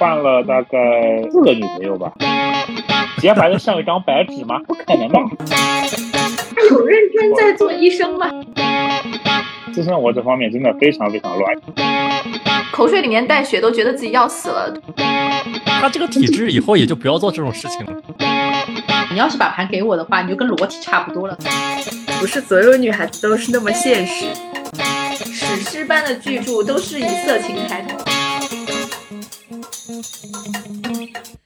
[0.00, 2.10] 换了大概四个女朋友吧，
[3.18, 4.58] 洁白的像一张白纸吗？
[4.66, 5.20] 不可能吧？
[6.70, 8.26] 有认真在做医生吗？
[9.74, 11.54] 私生活这方面真的非常非常乱，
[12.72, 14.74] 口水里面带血都觉得自己要死了。
[15.66, 17.92] 他这个体质以后也就不要做这种事情了。
[19.12, 21.36] 你要是把盘给我的话，你就跟裸体差不多了。
[22.18, 24.24] 不是所有女孩子都是那么现实。
[25.30, 28.09] 史诗般的巨著都是以色情开头。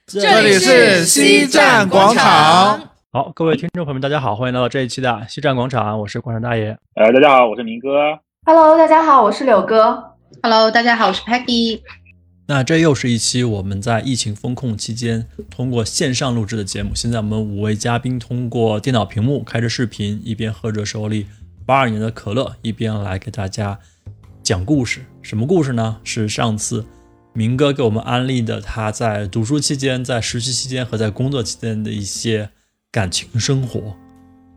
[0.07, 2.89] 这里是西站广场。
[3.11, 6.67] 好，各位听众朋友们，大家好，欢迎来到这一期的西站广场，我是广场大爷。
[6.95, 7.89] 呃，大家好，我是明哥。
[8.45, 10.11] Hello，大家好，我是柳哥。
[10.41, 11.81] Hello，大家好，我是 Peggy。
[12.47, 16.91] 那这又是一期我们在疫情风控期间通过线上录制的节目。
[16.93, 21.25] 现在我们五位嘉宾通过电脑屏幕开着视频，一边喝着手里
[21.65, 23.77] 八二年的可乐，一边来给大家
[24.43, 25.03] 讲故事。
[25.21, 25.97] 什么故事呢？
[26.03, 26.85] 是上次
[27.37, 32.49] 明哥给我们安利的他在读书期间、在实习期间和在工作期间的一些
[32.89, 33.93] 感情生活。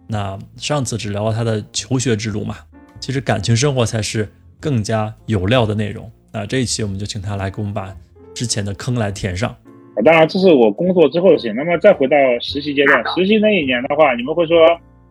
[0.07, 2.55] 那上次只聊了他的求学之路嘛，
[3.01, 4.29] 其实感情生活才是
[4.61, 6.09] 更加有料的内容。
[6.33, 7.93] 那这一期我们就请他来给我们把
[8.33, 9.57] 之前的坑来填上。
[10.05, 11.57] 当然，这是我工作之后的事情。
[11.57, 14.57] 那么再回到实习阶段， 实习那一年的话，你们会说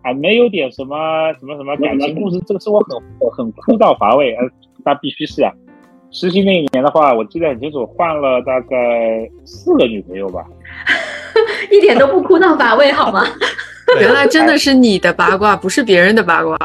[0.03, 4.33] 啊，没有点什么什么什么感情故事，这个生活很很枯燥乏味。
[4.35, 4.49] 呃，
[4.85, 5.51] 那必须是啊。
[6.11, 10.45] 实习那一年的话，我记得很清楚，换了大概四个女朋友吧，
[11.71, 13.23] 一点都不枯燥乏味，好吗？
[13.99, 16.57] 原来真的是你的八卦，不是别人的八卦。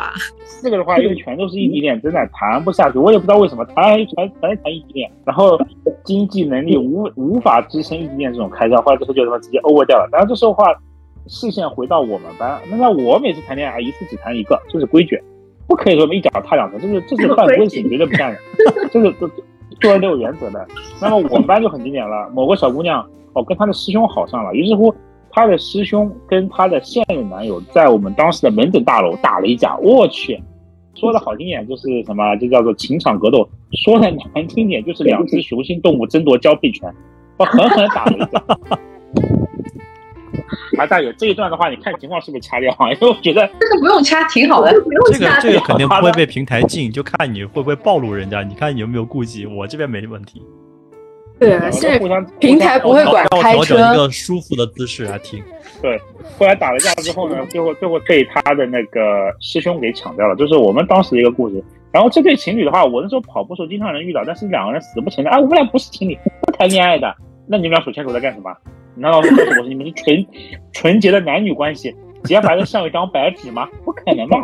[0.45, 2.99] 四个的话，因为全都是异地恋，真的谈不下去。
[2.99, 5.59] 我也不知道为什么谈全全谈异地恋，然后
[6.05, 10.09] 经济能力无无法支撑异地恋这种开销，后来之后就他妈直接 over 掉了。
[10.13, 10.65] 然后这时候话，
[11.29, 15.21] 视线回到我们班，那那我每次谈恋爱一次只谈一个，这是规矩，
[15.73, 18.39] 不可以说一脚踏两船，这是这 是犯规行，绝对不干的，
[18.93, 19.31] 这是做
[19.81, 20.69] 做人都有原则的。
[21.01, 24.95] 那么我们班就很经典了，某个小姑娘哦跟她的师兄好上了，于是乎。
[25.35, 30.39] 她的师兄跟她的现任男友在我们当时的门诊大楼打了一架，我去，
[30.95, 33.41] 说的好听点就是什么，就叫做情场格斗；
[33.83, 36.95] 说的难听点就是两只雄性动物争夺交配权，
[37.39, 38.43] 我狠狠打了一架。
[40.79, 42.91] 啊，大爷，这一段的话，你看情况是不是掐掉啊？
[42.93, 44.73] 因为我觉得这个不用掐，挺好的。
[45.13, 49.47] 这个这个肯定不会被平台禁，就看你会不会暴露人家，你看你有没有顾忌。
[49.47, 50.43] 我这边没问题。
[51.39, 51.99] 对啊，现在
[52.39, 53.65] 平台不会管开车。
[53.65, 55.43] 调整一个舒服的姿势来听。
[55.83, 56.01] 对，
[56.39, 59.01] 后来打了架之后呢，最后最后被他的那个
[59.41, 61.63] 师兄给抢掉了，就是我们当时的一个故事。
[61.91, 67.13] 然后这对情侣的话，我那时候跑步时候经常能遇到，但是两个人死不承认，啊，我们俩不是情侣，不谈恋爱的。
[67.49, 68.51] 那你们俩手牵手在干什么？
[68.95, 70.27] 难道说我是你们是纯
[70.73, 71.95] 纯洁的男女关系，
[72.25, 73.69] 洁白的像一张白纸吗？
[73.85, 74.39] 不可能吧！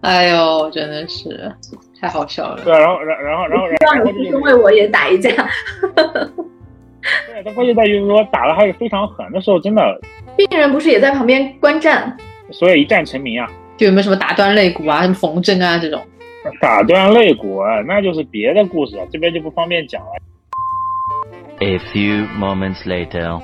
[0.00, 1.52] 哎呦，真的是
[2.00, 2.62] 太好笑了。
[2.64, 5.30] 对，啊然后然后然后然后然后就为我也打一架。
[7.26, 10.00] 对，他关键在于说打的还是非常狠的时候，真的。
[10.36, 12.16] 病人不是也在旁边观战，
[12.50, 13.48] 所以一战成名啊。
[13.76, 16.00] 就有没有什么打断肋骨啊、什么缝针啊这种？
[16.60, 20.08] 打断肋骨那就是别的故事，这边就不方便讲了。
[21.60, 23.40] A few moments later，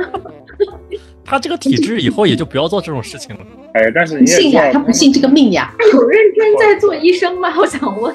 [1.24, 3.40] 他这个体质以后也就不要做这种事情了。
[3.74, 5.72] 哎，但是不信呀，他不信这个命呀。
[5.92, 7.52] 有认真在做医生吗？
[7.56, 8.14] 我想问。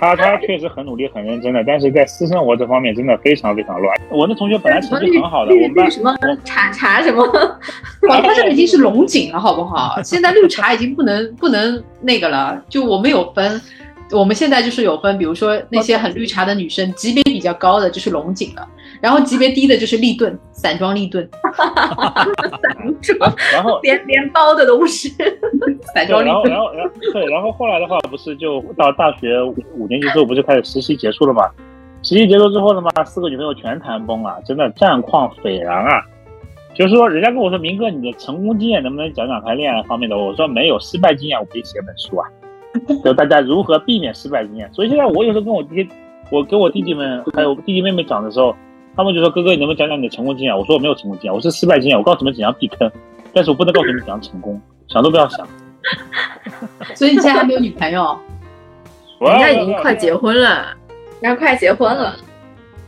[0.00, 3.94] 他他确实很努力很认真的，但是在私生活这方面真的非常非常乱。
[4.10, 7.22] 我那同学本来成绩很好的，我们班什么茶茶什么，
[8.08, 10.00] 哇，他这个已经是龙井了，好不好？
[10.02, 13.60] 现在绿茶已经不能不能那个了，就我们有分。
[14.12, 18.68] 我们现在就是有分，比如说那些很绿茶的女生，级别比较高的就是龙井了，
[19.00, 25.08] 然后级别低的就是立顿，散装立顿， 散装，然后连连包的都是
[25.94, 26.28] 散装立顿。
[26.28, 29.42] 然后然后然后对，然后后来的话不是就到大学
[29.76, 31.48] 五年级之后不是开始实习结束了嘛？
[32.02, 36.02] 实习结束之后的嘛，四个女朋友全谈崩了，真的战况斐然啊！
[36.74, 40.16] 就是说，人家跟我说明哥，你的成功经验能不能讲讲谈恋爱方面的？
[40.16, 42.26] 我说没有，失败经验我可以写本书啊。
[43.04, 45.86] 就大家如何避免失败经验，所以现在我有时候跟我弟，
[46.30, 48.54] 我跟我弟弟们还有弟弟妹妹讲的时候，
[48.96, 50.56] 他们就说哥哥，你能不能讲讲你的成功经验？
[50.56, 51.96] 我说我没有成功经验，我是失败经验。
[51.96, 52.90] 我告诉你们怎样避坑，
[53.32, 55.46] 但是我不能告诉你们怎样成功，想都不要想。
[56.94, 58.18] 所以你现在还没有女朋友？
[59.20, 60.74] 人家已经快结婚了，
[61.20, 62.16] 人家快结婚了，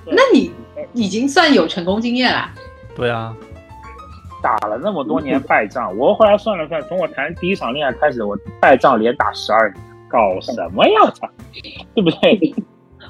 [0.06, 0.50] 那你
[0.92, 2.48] 已经算有成功经验了。
[2.94, 3.34] 对啊。
[4.42, 10.94] 打了那么多年败仗，我后来算了算，从我谈第一场恋爱开始，我败仗连打十二年，搞什么呀？
[11.04, 11.30] 我操，
[11.94, 12.52] 对不对？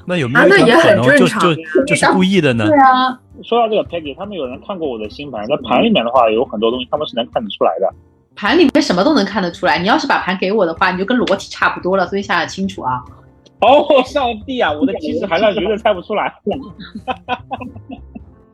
[0.05, 1.55] 那有没有一种可能就就
[1.85, 2.67] 就是故意的呢？
[2.67, 3.19] 对啊。
[3.43, 7.89] 说到这个 Peggy，他们有人看过我的星盘，在盘里面的话，有很多东西他们是能看得出来的。
[8.35, 13.03] 盘里面什么都能看得出来，你要是把盘给我的话，你就跟裸体差不多了，所以想想清楚啊。
[13.59, 14.71] 哦，上帝啊！
[14.71, 16.33] 我的其实还让绝对猜不出来。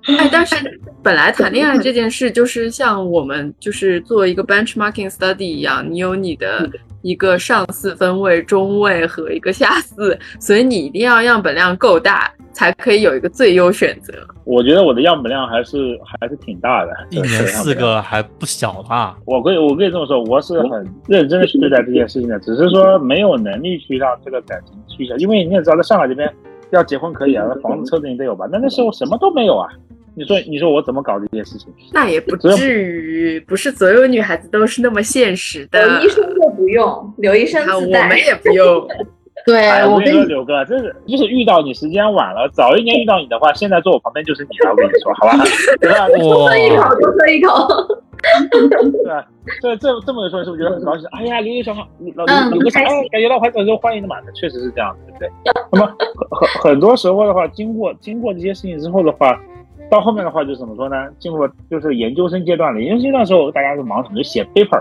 [0.05, 0.55] 哎，但是
[1.03, 6.69] 本来谈恋爱这件事就是像我们就是做一个 benchmarking study 一样，你有你的
[7.01, 14.13] 一个上四分位、中位和一个下四，所以你一定要样本量够大，才可以有一个最优选择。
[14.45, 19.17] 我觉得我的样本量还是还是挺大的，一年四个还不小吧？
[19.25, 26.27] 我可以我可以这么说，我是很认真的去对待这件事情的，只是说没有能力去让这个感情去下，因为你也知道，在上海这边
[26.71, 28.47] 要结婚可以啊，房子车子你得有吧？
[28.51, 29.69] 那那时候什么都没有啊。
[30.15, 31.71] 你说，你说我怎么搞这件事情？
[31.93, 32.49] 那也不至
[32.83, 35.85] 于，不是所有女孩子都是那么现实的。
[35.85, 38.87] 刘医生就不用，刘医生自带，我们也不用。
[39.45, 44.71] 对，我跟你说，刘哥，这是就是遇到你时间晚了，早一年遇到你的话，现在坐我旁边就是你了。
[44.71, 45.41] 我跟你说，好吧？
[45.79, 46.07] 对吧？
[46.19, 48.08] 多喝一口，多喝一口。
[48.51, 49.25] 对吧？
[49.61, 51.07] 这这这么说，是不是觉得很高兴？
[51.11, 54.17] 哎呀，刘医生，老刘刘哥，哎，感觉到很受欢迎的嘛？
[54.35, 55.29] 确实是这样，对不对？
[55.71, 55.95] 那么
[56.31, 59.39] 很很多时候的话，经过经过这些事情之后的话。
[59.91, 60.95] 到后面的话就怎么说呢？
[61.17, 62.79] 进入就是研究生阶段了。
[62.79, 64.17] 研究生阶段的时候，大家就忙什么？
[64.17, 64.79] 就写 paper。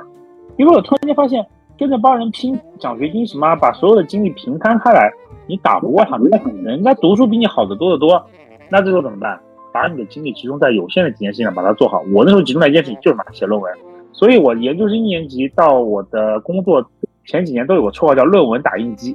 [0.59, 1.43] 因为我突然间发现，
[1.79, 5.11] 跟着帮人拼奖学金什么，把所有的精力平摊开来，
[5.47, 6.31] 你打不过他们。
[6.63, 8.23] 人家读书比你好的多得多。
[8.69, 9.41] 那这时候怎么办？
[9.73, 12.03] 把你的精力集中在有限的几件事情上，把它做好。
[12.13, 13.73] 我那时候集中在一件事情，就是嘛写论文。
[14.13, 16.85] 所以我研究生一年级到我的工作
[17.25, 19.15] 前几年都有个绰号叫“论文打印机”，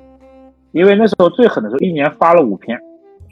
[0.72, 2.80] 因为那时候最狠的时候，一年发了五篇。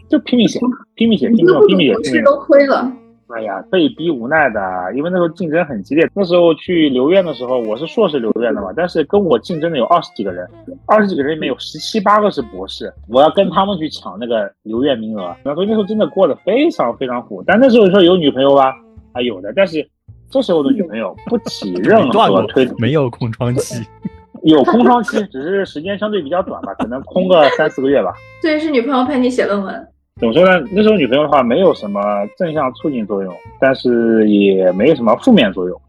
[0.09, 0.59] 就拼命写，
[0.95, 2.91] 拼命写，拼命写拼命写，吃都亏了。
[3.33, 4.59] 哎呀，被逼无奈的，
[4.95, 6.09] 因为那时候竞争很激烈。
[6.13, 10.47] 那时候去留院的时候，我是硕士留院的嘛，但是跟我竞争的有二十几个人，
[10.85, 15.35] 二十几个人里面有十七八个是博士，我要跟他们去抢那个留院名额。
[15.43, 17.43] 所以那时候真的过得非常非常苦。
[17.45, 18.73] 但那时候说有女朋友吧，
[19.13, 19.87] 啊有的，但是
[20.29, 23.83] 这时候的女朋友不起任何推，没有空窗期。
[24.43, 28.11] 有空窗期，只是时间相对比较短吧，可能空个三四个月吧。
[28.41, 29.87] 对，是女朋友陪你写论文。
[30.21, 30.63] 怎么说呢？
[30.71, 31.99] 那时候女朋友的话没有什么
[32.37, 35.81] 正向促进作用，但是也没有什么负面作用，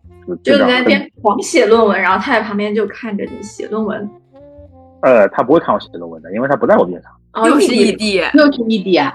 [0.43, 4.08] 就在那边狂写论文，然后他在旁边就看着你写论文。
[5.02, 7.12] 呃，他不会看我写论文的，因为他不在我边上。
[7.44, 9.14] 又是异地，又是异地啊？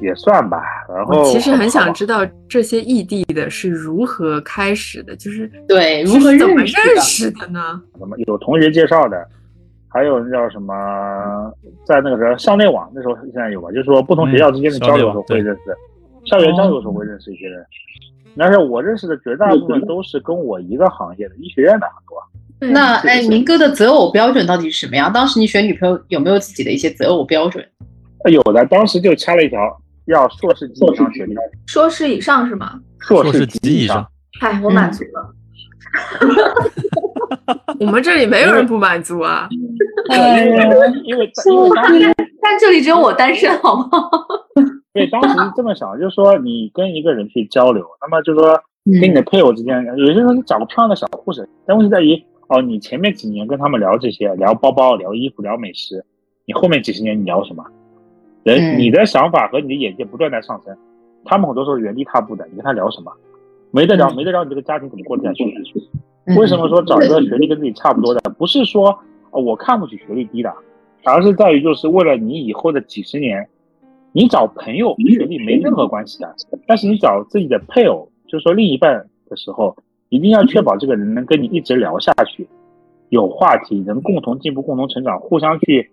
[0.00, 0.62] 也算吧。
[0.94, 7.80] 然后其实很想知道这些异地的是如何开始的，就是对如何怎么认识的呢？
[7.98, 9.26] 怎么有同学介绍的？
[9.88, 10.74] 还有那叫什么，
[11.84, 13.70] 在那个时候校内网，那时候现在有吧？
[13.70, 15.62] 就是说不同学校之间的交流时候会认识，
[16.26, 17.64] 校园交流的时候会认识一些人。
[18.36, 22.72] 但是我认识的绝大部分都是跟我一个行业的医学院的很多。
[22.72, 25.12] 那哎，明哥的择偶标准到底是什么样？
[25.12, 27.64] 当时你选女朋友有没有自己的一些择偶标准？
[28.30, 29.58] 有的，当时就掐了一条，
[30.06, 31.34] 要硕士及以上学历。
[31.66, 32.78] 硕士以上是吗？
[33.00, 34.06] 硕士及以上。
[34.40, 35.34] 嗨，我满足了。
[37.80, 39.48] 我们这里没有人不满足啊！
[39.52, 40.16] 因
[40.56, 40.62] 为
[41.04, 41.30] 因为
[42.40, 43.88] 但这里只有我单身，好吗？
[44.92, 48.58] 对，当时这么想，就是说你跟一个人去交流，那么就是说
[49.00, 56.04] 跟你的配偶之间，有些人你找个漂亮的小护士，但问题在于哦，你前面几年跟他们聊这些，聊包包、聊衣服、聊美食，
[56.46, 57.64] 你后面几十年你聊什么？
[58.44, 60.74] 人你的想法和你的眼界不断在上升，
[61.24, 63.12] 他们很多时候原地踏步的，你跟他聊什么？
[63.70, 65.44] 没得聊，没得聊，你这个家庭怎么过得下去？
[66.36, 68.20] 为什么说找一个学历跟自己差不多的？
[68.38, 68.98] 不是说
[69.30, 70.52] 我看不起学历低的，
[71.04, 73.48] 而是在于就是为了你以后的几十年，
[74.12, 76.34] 你找朋友学历没任何关系的，
[76.66, 79.76] 但是你找自己的配偶，就是说另一半的时候，
[80.08, 82.48] 一定要确保这个人能跟你一直聊下去，
[83.10, 85.90] 有话题，能共同进步、共同成长，互相去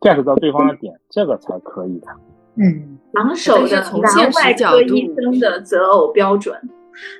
[0.00, 2.08] get 到对方的点，这个才可以的。
[2.56, 6.56] 嗯，榜首的从现实角度医生的择偶标准。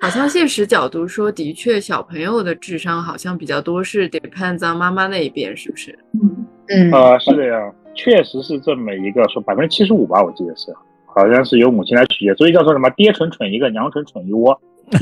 [0.00, 5.98] 好像现实角度说，的确，小朋友的智商好像比较多是 depends on 妈妈那一边，是不是？
[6.12, 10.72] 嗯嗯，呃，是的呀，确实是这么一个说百分之七十五吧，我记得是，
[11.06, 14.58] 好像是由母亲来取悦，所以叫做什么爹蠢蠢一个，娘蠢蠢一窝，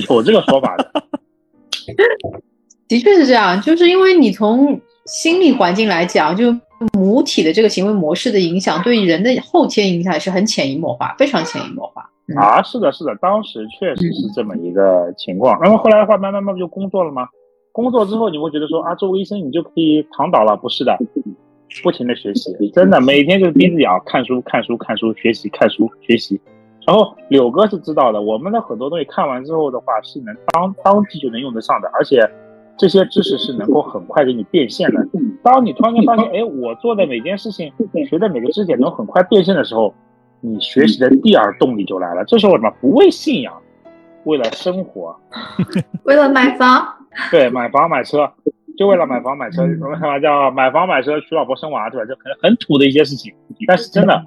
[0.08, 0.92] 有这个说法的。
[2.88, 6.52] 的确是这样，就是因为你从心理环境来讲，就
[6.92, 12.08] 母体的这个行为模式的影响，对人的后天影响是很潜移默化，非常潜移默化。
[12.36, 15.60] 啊，是的，是的，当时确实是这么一个情况。
[15.60, 17.28] 然后后来的话，慢慢慢慢就工作了吗？
[17.72, 20.56] 工作之后你会觉得说啊，作为医生你就可以躺倒了？
[20.56, 20.96] 不是的，
[21.82, 26.40] 不停的学习， 真的每天就是鼻子痒，看书看书看书，学习看书学习。
[26.86, 32.28] 然后柳哥是知道的，我们的很多东西看完之后的话是能当当即就能用得上的，而且
[32.76, 35.06] 这些知识是能够很快给你变现的。
[35.42, 37.72] 当你突然间发现，哎，我做的每件事情，
[38.08, 39.94] 学的每个知识点能很快变现的时候。
[40.44, 42.70] 你学习的第二动力就来了，这是为什么？
[42.80, 43.54] 不为信仰，
[44.24, 45.16] 为了生活，
[46.02, 46.84] 为了买房，
[47.30, 48.28] 对，买房买车。
[48.76, 52.06] 就为了买房买车，什么叫买房买车娶老婆生娃，对吧？
[52.08, 53.30] 这很很土的一些事情。
[53.66, 54.24] 但是真的，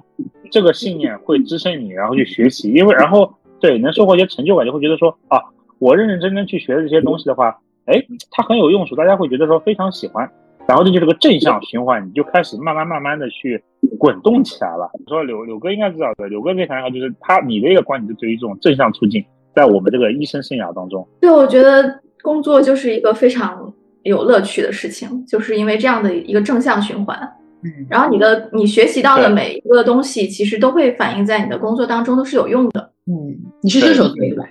[0.52, 5.42] 这个信念会支撑你，然后去学习，因为然后对能收获一些成就感，就会觉得说啊，
[5.80, 10.28] 我认认真真去学这些东西的话，哎，它很有用处，大家会觉得说非常喜欢，
[10.66, 13.62] 然后这就是个正向循环，你就开始慢慢慢慢的去
[13.98, 14.90] 滚动起来了。
[15.08, 19.24] 说柳柳哥应该知道的，柳哥可以谈谈，就是他你的一个观点，就对于这种正向促进，
[19.54, 27.16] 在我们这个医生生涯当中，对，我觉得工作就是一个非常有乐趣的事情，就是因为这样的一个正向循环。
[27.62, 32.90] 嗯，然后你的你学习到的每一个东西，其实都会反映在你的工作当中，都是有用的。
[33.06, 34.44] 嗯，你是射手座对吧？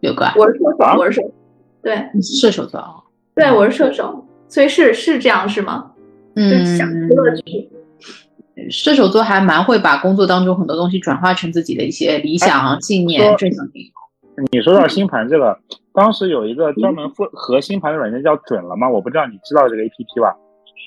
[0.00, 1.32] 柳哥啊，我是射手，啊我是射手，
[1.82, 2.94] 对你是射手座啊？
[3.34, 5.92] 对，我是射手，所以是是这样是吗？
[6.34, 7.68] 就是享受乐趣。
[8.70, 13.90] 射手座还蛮会把工作当中很多东西转化成自己的一些理想、信念、说正向力。
[14.50, 15.58] 你说到星盘这个，
[15.92, 18.88] 当时有一个专门复合星盘的软件叫准了吗？
[18.88, 20.34] 我不知道你知道这个 A P P 吧？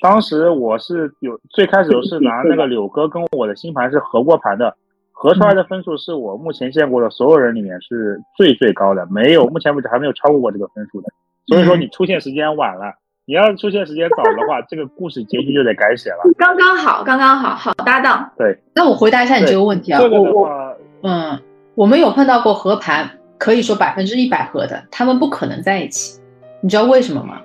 [0.02, 4.76] 当时我是有最开始我是 拿那个柳哥跟我的星盘是合过盘的，
[5.18, 11.08] 合出来的分数是我目前见过的所有人里面是最最高的，没有目前为止还没有超过过这个分数的。
[11.46, 12.92] 所以说你出现时间晚了，
[13.24, 16.18] 你要是出现时间早的话， 这个故事结局就得改写了。
[16.36, 18.30] 刚刚好，刚刚好，好搭档。
[18.36, 21.40] 对，那我回答一下你这个问题啊，这个我我的话，嗯，
[21.74, 23.08] 我们有碰到过合盘，
[23.38, 26.20] 可以说百分之一百合的，他们不可能在一起。
[26.60, 27.40] 你知道为什么吗？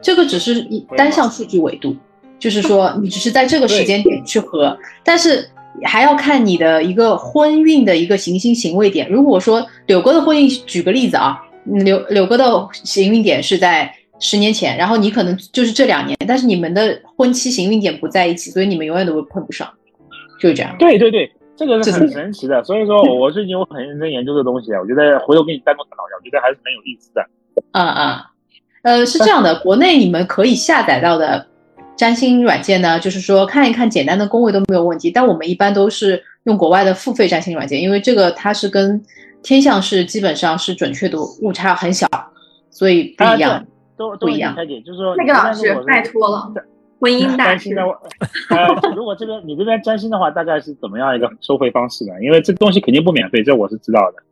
[0.00, 1.94] 这个只是一单项数据维度，
[2.40, 5.48] 就是说你只是在这个时间点去合，但是
[5.84, 9.08] 还要看你的一个婚运的一个行星行位点。
[9.10, 19.68] 如果说柳哥的婚运，举个例子啊，嗯柳柳哥的行运点是在十年前，然后你可能就是这两年，但是你们的婚期行运点不在一起，所以你们永远都会碰不上，
[20.40, 20.76] 就是这样。
[20.78, 22.62] 对对对，这个是很神奇的。
[22.62, 27.26] 所以说我最近我很认真研究这东西，我觉得回头给你单独探讨一下，我觉得还是蛮有意思的。
[27.72, 28.30] 啊啊，
[28.82, 31.46] 呃，是这样的，国内你们可以下载到的
[31.96, 39.02] 占星软件呢，就是说看一看简单的宫位都没有问题，但我们一般都是用国外的付费占星软件，因为这个它是跟
[39.42, 42.08] 天象是基本上是准确度误差很小，
[42.70, 43.52] 所以不一样。
[43.52, 46.50] 啊都都不一样就是说那个老师，拜托了，
[46.98, 47.76] 婚姻大师占星。
[47.76, 48.00] 的话，
[48.48, 52.14] 呃，如果这边你这边占星的话，大概是怎么样一个收费方式呢？
[52.20, 54.22] 因为这东西肯定不免费，这我是知道的。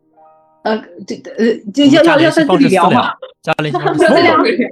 [0.62, 3.12] 呃，这呃，这要要要在这里聊嘛？
[3.42, 4.68] 加联系方式私聊私聊，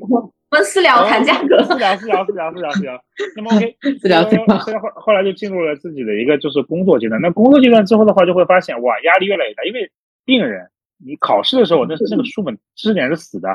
[0.50, 1.62] 我们私聊谈价格。
[1.64, 2.98] 私聊私聊私聊私聊私聊。
[3.36, 4.22] 那么 OK，私聊
[4.80, 7.20] 后后来就进入了自己的一个就是工作阶段。
[7.20, 9.90] 那工作阶段之后的话，就会发现哇，压力越来越大，因为
[10.24, 10.66] 病人
[11.04, 13.48] 你考试的时候，那那个书本知识点是死的，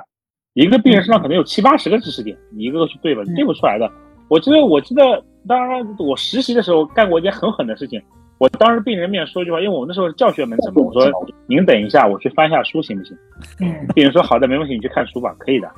[0.54, 3.24] 一个病人身上可能有七八十个知识点，你一个个去对吧？
[3.26, 3.92] 你对不出来的。
[4.30, 5.02] 我记得我记得，
[5.48, 8.00] 当然我实习的时候干过一件很狠的事情。
[8.38, 11.12] 我当时病人面说一句话，因为我们那时候是教学门诊嘛，我说
[11.48, 13.18] 您等一下，我去翻一下书行不行？
[13.62, 15.72] 嗯病人说好的，没问题，你去看书吧，可以的。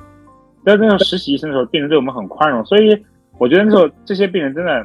[0.66, 3.00] 在那种实习医生的时候，病人对我们很宽容，所以
[3.38, 4.84] 我觉得那时候这些病人真的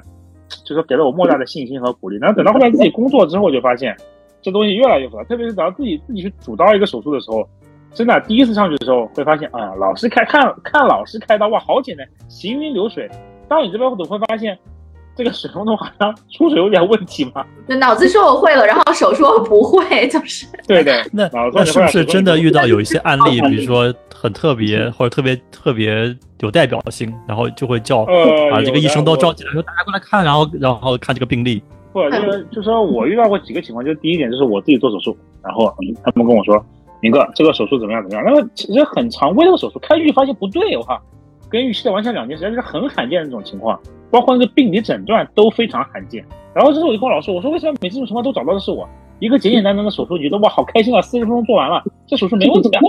[0.64, 2.18] 就是给了我莫大的信心和鼓励。
[2.18, 3.98] 然后等到后来自己工作之后，就发现
[4.44, 7.44] 这东西越来越复杂，特别是等到自己自己去主刀一个手术的时候，
[7.94, 13.10] 真的第一次上去的时候会发现啊，老师开看看老师开刀哇，好简单，行云流水。
[13.48, 14.56] 到你这边总会发现
[15.16, 17.46] 这个水龙头好像出水有点问题吧。
[17.68, 28.06] 就脑子说我会了，然后手说我不会，就是对对，那那是不是真的遇到有一些案例，哦 比如说很特别或者特别特别有代表性，然后就会叫
[28.52, 31.62] 把这个医生都我召集来，说大家过来看，然后然后看这个病例。
[31.94, 35.74] 不，就是就说我遇到过几个情况，就是第一点就是我自己做手术，然后
[36.06, 36.66] 他们跟我说，
[37.02, 40.98] 明哥这个手术怎么样怎么样，那个其实很常规的手术，开进去发现不对，我靠，
[41.52, 43.80] 跟预期的完全两件事，这是很罕见的这种情况，
[44.10, 46.24] 包括那个病理诊断都非常罕见。
[46.54, 48.88] 然后这时候我就跟我老师我说，为什么每次这种情况都找到的是我？
[49.20, 52.82] 一个简简单单的手术，你觉得哇好开心啊，四十分钟做完了，这手术没问题啊。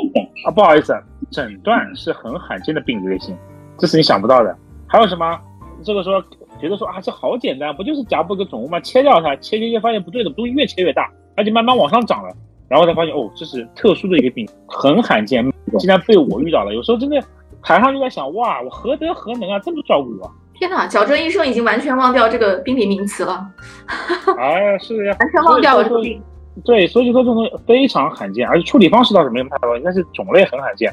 [0.46, 0.94] 啊，不好意思，
[1.30, 3.36] 诊断是很罕见的病理类型，
[3.76, 4.56] 这是你想不到的。
[4.86, 5.38] 还有什么？
[5.84, 6.24] 这个说
[6.60, 8.80] 觉得说啊，这好简单，不就是夹部一个肿物吗？
[8.80, 12.34] 切掉它，切切切，发现不对的，东西越切越大，而且慢慢往上涨了，
[12.68, 15.44] 然后才发现哦，这是特殊的一个病，很罕见，
[15.78, 16.72] 竟然被我遇到了。
[16.72, 17.22] 有时候真的
[17.62, 20.30] 台上就在想，哇，我何德何能啊，这么照顾我？
[20.54, 23.44] 天哪，矫正医生已经完全忘掉这个病理名词了，
[24.38, 26.22] 哎，是的呀，完全忘掉了这个病。
[26.64, 30.92] 对，所以说这种东西非常罕见，而且处理方式倒是没什么太大问题，但是种类很罕见。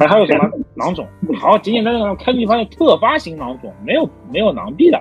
[0.00, 1.06] 还还有什么囊肿？
[1.38, 4.96] 好，简简单单的开进去发现特发型囊肿，没有没有囊壁的。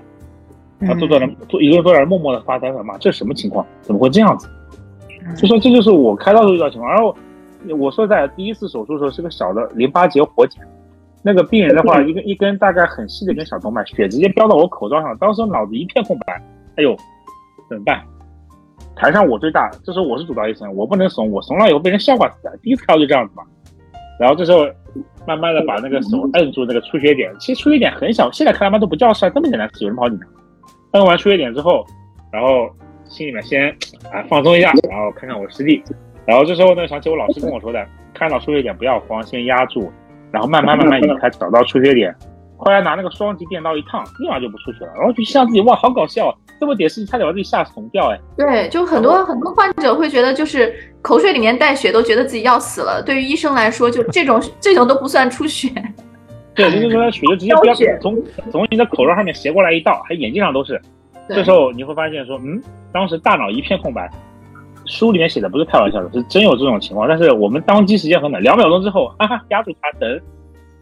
[0.81, 3.65] 啊，做做人做一个人坐在那默默的发呆了，妈，这什么情况？
[3.81, 4.47] 怎么会这样子？
[5.37, 6.93] 就说这就是我开刀时候遇到情况。
[6.93, 7.15] 然后
[7.79, 10.61] 我说在第一次手术的时候是个小的淋巴结活检，
[11.23, 16.33] 那个病人的话，一根一根大概很细的一根小动脉，血直接飙到我口罩上，当时脑子一片空白。
[16.75, 16.95] 哎呦，
[17.69, 18.03] 怎么办？
[18.95, 22.55] 台上我最大，这时候我是主刀医生，我不能怂，我怂了以后被人笑话死的。
[22.61, 23.43] 第一次开刀就这样子嘛。
[24.19, 24.65] 然后这时候
[25.25, 30.25] 慢慢的把那个手摁住那个出血点，其实出血点很小，现在看他妈都不叫事儿，这么简单，有人跑你呢。
[30.91, 31.85] 摁完出血点之后，
[32.31, 32.69] 然后
[33.05, 33.69] 心里面先
[34.11, 35.81] 啊放松一下，然后看看我师弟，
[36.25, 39.91] 然后这时候呢想起我老师跟我说的，看到出血点不要慌，先压住，
[40.33, 42.13] 然后慢慢慢慢你才，找到出血点。
[42.57, 48.19] 后来拿那个双极电刀一烫，立马就不出血了，然后就想自己哇好搞笑啊，这么点事情差点把自己吓怂掉哎。
[48.35, 50.73] 对，就很多很多患者会觉得，就是
[51.03, 53.03] 口水里面带血，都觉得自己要死了。
[53.05, 55.69] 对于医生来说，就这种 这种都不算出血。
[56.55, 58.17] 对，就是说血就直接不要从
[58.51, 60.81] 从你的口罩上面斜过来一道，还眼睛上都是。
[61.29, 62.61] 这时候你会发现说，嗯，
[62.91, 64.09] 当时大脑一片空白。
[64.93, 67.07] 书里面写的不是开玩笑的，是真有这种情况。
[67.07, 70.21] 但是我们当机时间很短，两秒钟之后，哈哈，压住它，等，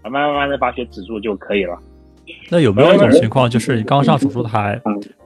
[0.04, 1.78] 慢慢慢慢的把血止住就可以了。
[2.50, 4.80] 那有没有一种情况，就是你刚上手术台，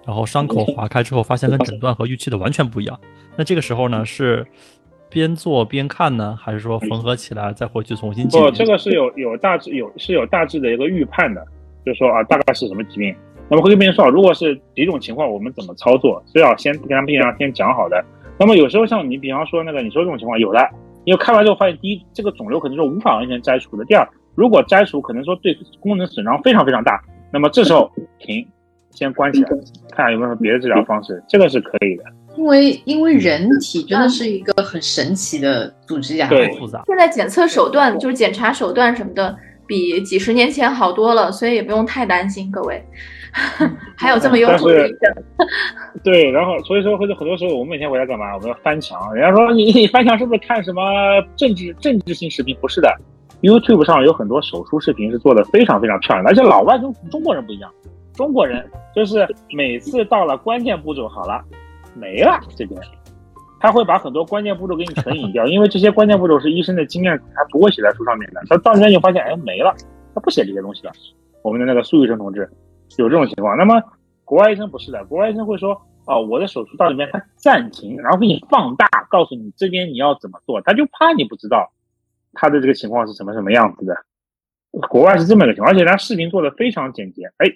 [0.05, 2.99] 然后伤口划开之后，发现跟诊断和预期的完全不一样？
[3.35, 4.45] 那这个时候呢，是
[5.09, 8.27] 边做边看呢，还是说缝合起来再回去重新？
[8.27, 11.43] 不，这个是有有大致有是有大致的一个预判的，
[11.85, 13.15] 就是说啊，大概是什么疾病。
[13.47, 18.03] 那么会跟病人说，如果是几种情况，我们怎么操作，是要先跟他们病人先讲好的。
[18.37, 20.59] 那么有时候像你比方说那个你说这种情况有的，
[21.05, 27.01] 因为开完之后发现，第一，这个肿瘤可能是无法完全摘除的；第二，如果摘除，可能说对功能损伤非常非常大。
[27.31, 27.89] 那么这时候
[28.19, 28.45] 停，
[28.91, 29.49] 先关起来，
[29.91, 32.03] 看有没有别的治疗方式，这个是可以的。
[32.37, 36.83] 因为因为人体真的是一个很神奇的组织呀，对，复杂。
[36.87, 39.33] 现在检测手段就是检查手段什么的，
[39.65, 42.83] 比几十年前好多了，所以也不用太担心，各位。
[43.97, 44.89] 还有这么优秀的
[46.03, 48.33] 对，然后所以说或者很多时候我们每天回来干嘛？
[48.33, 49.13] 我们要翻墙。
[49.13, 50.81] 人家说你你翻墙是不是看什么
[51.35, 52.55] 政治政治性视频？
[52.61, 52.89] 不是的
[53.41, 57.69] ，YouTube 上有很多手术视频是做的非常非常漂亮的，而且老外跟中国人不一样，
[58.13, 58.65] 中国人
[58.95, 61.43] 就是每次到了关键步骤好了
[61.93, 62.79] 没了这边，
[63.59, 68.41] 他会把很多关键步骤给你全隐掉，因为这些关键步骤是医生的经验，他不会写在书上面的。
[68.49, 69.75] 他到那边就发现哎没了，
[70.13, 70.93] 他不写这些东西了。
[71.41, 72.49] 我们的那个苏医生同志。
[73.01, 73.81] 有这种情况，那么
[74.23, 81.71] 国外医生不是的，国外医生会说，哦，我的手术到里面他暂停，然后给你放大，告诉你这边你要怎么做，他就怕你不知道
[82.33, 83.95] 他的这个情况是什么什么样子的。
[84.89, 87.47] 国外是这么一个情况，而且他视频做的非常简洁，哎，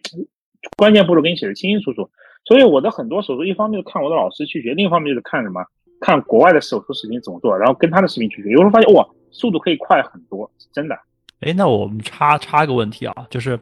[0.78, 2.10] 关键步骤给你写的清清楚楚。
[2.45, 5.62] 所以我的很多手术，一方面是看我的老师去学，另一方面就是看什么，
[5.99, 10.97] 看国外的手术视频怎么做，然后跟他的视频去学，有时候发现哇，速度可以快很多，真的。
[11.41, 13.60] 哎，那我们插插个问题啊，就是。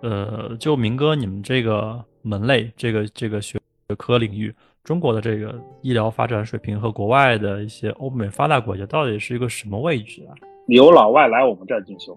[0.00, 3.58] 呃，就明哥，你们这个门类，这个这个学
[3.96, 10.32] 科领域，中国的这个医疗发展水平和国外的一些欧美发达国家到底是一个什么位置啊？
[10.66, 12.16] 有老外来我们这儿进修，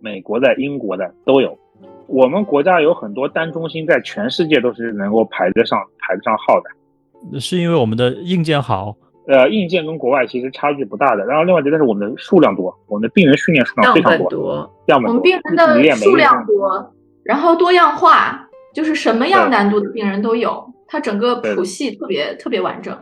[0.00, 1.58] 美国的、英国的都有。
[2.06, 7.40] 我们国家有很多单中心，在全世界都是能够排得上排得上号的。
[7.40, 8.96] 是因为我们的硬件好？
[9.26, 11.24] 呃，硬件跟国外其实差距不大的。
[11.26, 16.94] 然后另外，觉得是我们的数量多，我们的病人训练数量非常多，样本多，我们病人的数量多。
[17.28, 22.96] 然后多样化，就是什么样难度的病人都有，它整个谱系特别特别完整，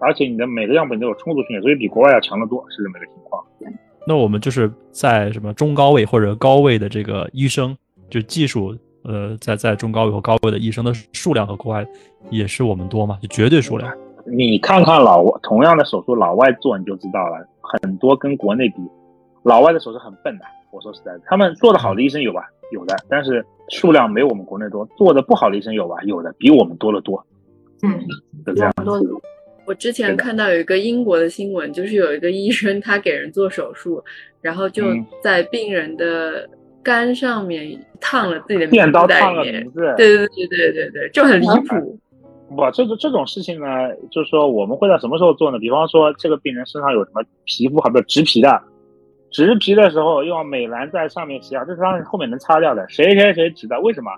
[0.00, 3.44] 而且你的每个样本都有充足训练，所以比国外要强得多，是这么一个情况。
[4.06, 7.76] 那我们就是在什么中高位或者高位的这个医生，
[8.08, 11.86] 就技术，呃，在在中高位和高位的医生的数量和国外
[12.30, 13.18] 也是我们多吗？
[13.20, 13.92] 就绝对数量？
[14.24, 18.76] 你看看老外同样的手术，老外做你就知道了，很多跟国内比，
[19.42, 20.44] 老外的手术很笨的。
[20.70, 22.40] 我说实在的，他们做的好的医生有吧？
[22.72, 24.86] 有的，但是数量没我们国内多。
[24.96, 25.96] 做的不好的医生有吧？
[26.04, 27.24] 有的，比我们多得多。
[27.82, 28.00] 嗯，
[28.46, 28.72] 就这样。
[29.66, 34.02] 我之前看到有一个英国的新闻， 就是有一个医生他给人做手术，
[34.40, 34.84] 然后就
[35.22, 36.48] 在病人的
[36.82, 39.94] 肝上面烫了自己的电刀烫了名字。
[39.96, 41.98] 对对对对对对，就很离谱。
[42.56, 43.66] 不，这个这种事情呢，
[44.10, 45.58] 就是说我们会在什么时候做呢？
[45.58, 48.48] 比方说这个病人身上有什么皮肤，还不是植皮的。
[49.30, 52.88] 植皮的时候用美兰在上面写啊，这是让后面能擦掉的。
[52.88, 53.78] 谁谁谁植的？
[53.80, 54.10] 为什么？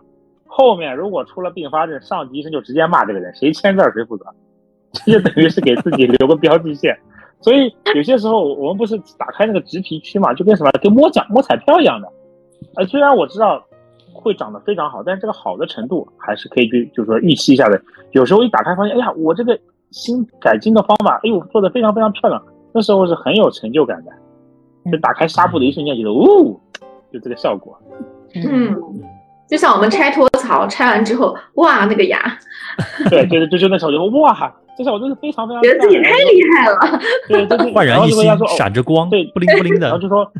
[0.47, 4.25] 后面如果出了并发症，上级医生就直接骂这个人，谁签字谁负责。
[4.93, 6.99] 这就等于是给自己留个标记线。
[7.41, 12.09] 所以有些时候我们不是打开那个植皮区嘛，就跟什么跟摸奖摸彩票一样的。
[12.77, 13.65] 呃，虽然我知道
[14.13, 17.81] 会长得非常好，但是这个好的程度还是可以去就是说预期一下的。
[18.13, 19.59] 有时候一打开发现，哎呀，我这个
[19.91, 22.43] 新改进的方法，哎呦，做的非常非常漂亮，
[22.75, 24.13] 那时候是很有成就感的。
[24.91, 26.57] 就打开纱布的一瞬间，觉得哦，
[27.13, 27.77] 就这个效果。
[28.35, 28.77] 嗯，
[29.49, 32.19] 就像我们拆托槽，拆完之后，哇，那个牙。
[33.11, 35.63] 对，对对，就就那时候就哇，这效果真是非常非常。
[35.63, 36.79] 觉得自己太厉害了。
[37.29, 38.25] 对 对对，焕然一新，
[38.57, 39.89] 闪着光，对，不灵不灵的。
[39.91, 40.33] 然后就说，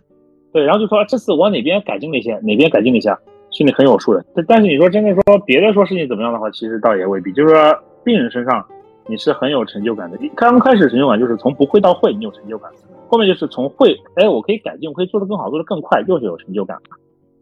[0.53, 3.19] 对，然后就说这次我哪边改进了一些，哪边改进了一下，
[3.51, 4.25] 心里很有数的。
[4.35, 7.33] 但但是你说真的说别的说事情怎么样的话，其实倒也未必。
[7.33, 8.65] 就是说病人身上
[9.07, 10.19] 你是很有成就感的。
[10.37, 12.71] 刚开始成就感就是从不会到会，你有成就感；
[13.09, 16.77] 后面就是从会，哎，我可以改进，我可以做得更好，做得更快，又是有成就感，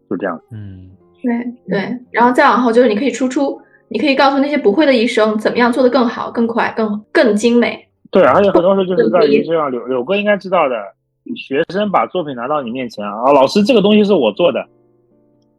[0.09, 0.41] 就这样。
[0.51, 0.89] 嗯，
[1.21, 1.31] 对
[1.67, 7.87] 对，然后再往后就是你可以输出，你可以告诉那些不会的医生怎么样做得更好、更快、更更精美。
[8.11, 10.75] 对，而且很多时候就是在于这样，柳柳哥应该知道的，
[11.35, 14.65] 学生把作品拿到你面前啊，老师这个东西是我做的，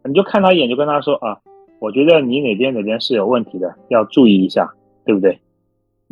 [0.04, 1.38] 你就看他一眼，就跟他说啊，
[1.78, 4.68] 我觉得你哪边哪边是有问题的，要注意一下，
[5.04, 5.38] 对不对？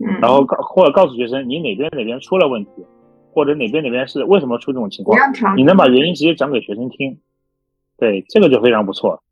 [0.01, 2.71] 嗯，然后告或者告诉学生你哪边哪边出了问题，
[3.33, 5.19] 或者哪边哪边是为什么出这种情况，
[5.57, 7.19] 你能把原因直接讲给学生听，
[7.97, 9.23] 对，这个就非常不错，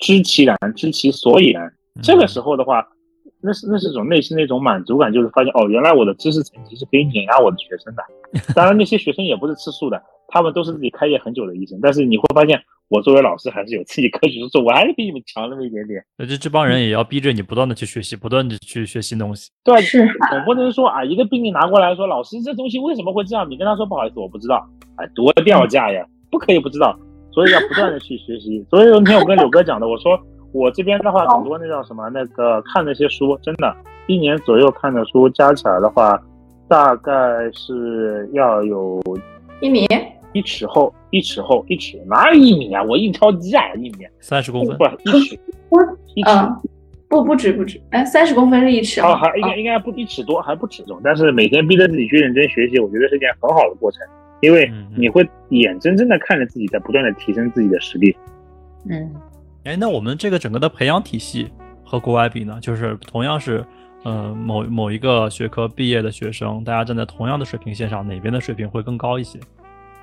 [0.00, 1.72] 知其然，知其所以然。
[2.02, 2.88] 这个时候的话，
[3.42, 8.02] 那是那是种内心的一种满足感，就是发现哦，原来我的知识层级是可以碾压我的学生的。
[8.54, 11.78] 当然，那些学生也不是吃素的，他们都是自己开业很久的医生。
[11.82, 16.04] 但是你会发现，我作为老师还是有自己科学做，我还是比你们强那么一点点。
[16.18, 19.50] 那这这帮人也要逼着你不断的去学习，不断的去学新东西。
[19.64, 23.48] 对，是总不能说啊，一个病例拿过来说，老师这东西为什么会这样？
[23.48, 24.68] 你跟他说不好意思，我不知道。
[24.96, 26.94] 哎，多掉价呀，不可以不知道。
[27.32, 28.62] 所以要不断的去学习。
[28.68, 30.20] 所以那天我跟柳哥讲的，我说
[30.52, 33.74] 我这边的话，很多那叫什么那个看那些书，真的，
[34.06, 36.22] 一年左右看的书加起来的话，
[36.68, 37.12] 大概
[37.54, 39.02] 是要有
[39.62, 39.86] 一米，
[40.32, 42.82] 一尺厚，一尺厚，一尺哪有一米啊？
[42.82, 45.38] 我印钞机啊，一米三十公分不一尺，
[46.14, 46.30] 一尺。
[46.30, 46.60] 嗯，
[47.08, 50.98] 不不止不止，哎，三十公分是一尺啊，啊，还应该应该不一尺多，还不止重。
[51.04, 54.00] 但是每天逼着自己去认真学习，我觉得是一件很好的过程，
[54.40, 58.16] 因为你会眼睁睁的看着自己在不断的提升自己的实力。
[58.88, 59.14] 嗯，
[59.64, 61.50] 哎，那我们这个整个的培养体系
[61.84, 62.58] 和国外比呢？
[62.62, 63.62] 就是同样是，
[64.04, 69.38] 呃，某某一个学科毕业的学生，大家站在同样的水平线上，哪边的水平会更高一些？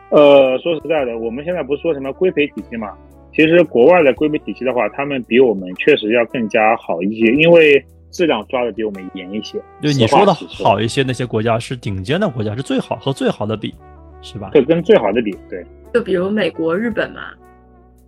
[0.09, 2.97] 呃，说实在的，我们现在不是说什么规培体系嘛？
[3.31, 9.59] 其实国外的规培体系的话，他们比我们确实要更加好一些，因为质量抓的比我们严一些。
[9.81, 13.73] 就你说的好一些，那些国家是顶尖的国家，是最好和最好的比，
[14.21, 14.49] 是吧？
[14.51, 17.21] 对，跟最好的比，对就比如美国、日本嘛，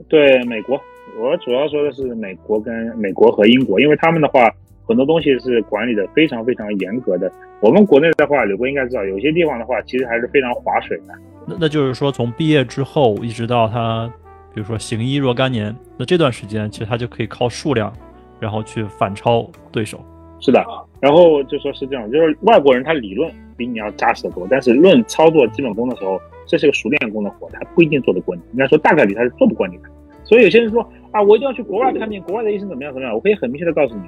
[0.09, 0.81] 对，美国，
[1.19, 4.51] 我主要说的是美国跟美国和英国，因为他们的话
[4.87, 7.31] 很多东西是管理的非常非常严格的。
[7.59, 11.13] 我们国内的话，柳哥应该知道，有些地方的话其实还是非常划水的。
[11.47, 14.11] 那那就是说，从毕业之后一直到他，
[14.53, 17.91] 比如说行医若干年，那这段时间其实他就可以靠数量，
[18.39, 20.03] 然后去反超对手。
[20.39, 20.63] 是的，
[20.99, 28.41] 然后就说是这样，就是外国人他理论比你要扎实得多，但是论操作基本功的时候，这是个熟练工的活，他不一定做得过你。
[28.53, 29.83] 应该说大概率他是做不过你的。
[30.23, 34.01] 所以有些人说啊，我一定要去国外看病，国外的医生怎么样怎么样，我可以很明确的告诉你，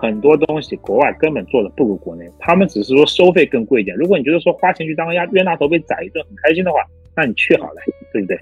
[0.00, 3.96] 很多东西国外根本做的不如国内，他们只是说收费更贵一点。
[3.96, 6.78] 如果你觉得说花钱去当个冤冤大头被宰一顿很开心的话，
[7.14, 7.80] 那你去好了，
[8.12, 8.38] 对不对？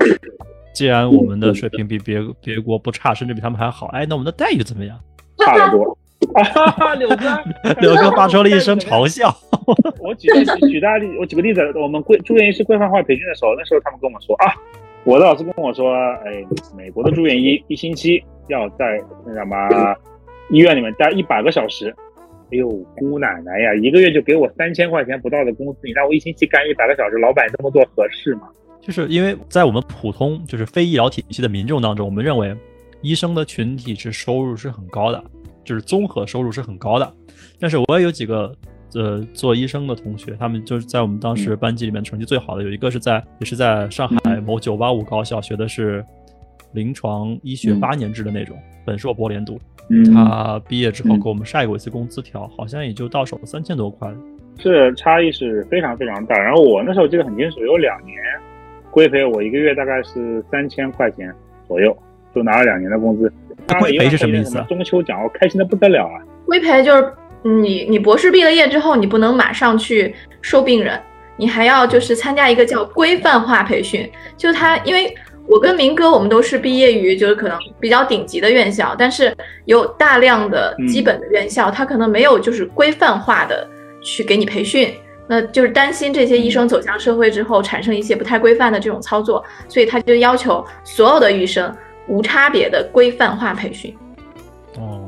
[0.73, 4.97] 既然我们的水平比别别国不差，甚至比他们还好，哎，那我们的待遇怎么样？
[5.39, 5.99] 差得多。
[6.35, 7.17] 啊，柳哥，
[7.81, 9.35] 柳哥发出了一声嘲笑。
[10.01, 14.55] 我举个举大例，我举个例子，我们规住院医师规范化培训的时候，那时候他们跟我说啊，
[15.05, 15.93] 我的老师跟我说，
[16.25, 16.45] 哎，
[16.77, 19.57] 美国的住院医一星期要在那什么
[20.51, 21.95] 医院里面待一百个小时。
[22.51, 28.49] 哎呦，姑奶奶呀，一个月就给我三千块钱不到的工资，你让我一星期干一百个小时，老板这么做合适吗？
[28.81, 32.57] 就是因为在我们普通就是非医疗体系的民众当中，我们认为
[33.03, 35.23] 医生的群体是收入是很高的，
[35.63, 37.15] 就是综合收入是很高的。
[37.61, 38.51] 但是我也有几个
[38.95, 46.03] 呃做医生的同学，他们就是在我们当时班级里面成绩最好的，有一个是在也是在上海某九八五高校学的是
[46.73, 49.59] 临床医学八年制的那种，本硕博连读。
[49.91, 54.07] 嗯他毕业之后给我们晒过一次工资条，好像也就到手三千多块。
[54.59, 56.37] 这差异是非常非常大。
[56.37, 58.15] 然后我那时候记得很清楚，有两年
[58.91, 61.33] 规培，我一个月大概是三千块钱
[61.67, 61.97] 左右，
[62.35, 63.33] 就拿了两年的工资。
[63.81, 66.21] 规培是什么意思啊中秋奖我开心的不得了啊！
[66.45, 67.11] 规培就是
[67.43, 71.01] 你你博士毕了业之后，你不能马上去收病人，
[71.39, 75.15] 你还要就是参加一个叫规范化培训，就他因为。
[75.49, 79.35] 我跟明哥，我们都是毕业于就是可能比较顶级的院校，但是
[79.65, 83.67] 有大量的基本的院校，它可能没有就是规范化的
[84.03, 84.93] 去给你培训，
[85.27, 91.75] 那就是担心这些医生走向社会之后产生一些不太规范的这种操作，所以他就要求所有的医生
[92.09, 93.97] 无差别的规范化培训。
[94.77, 95.07] 哦，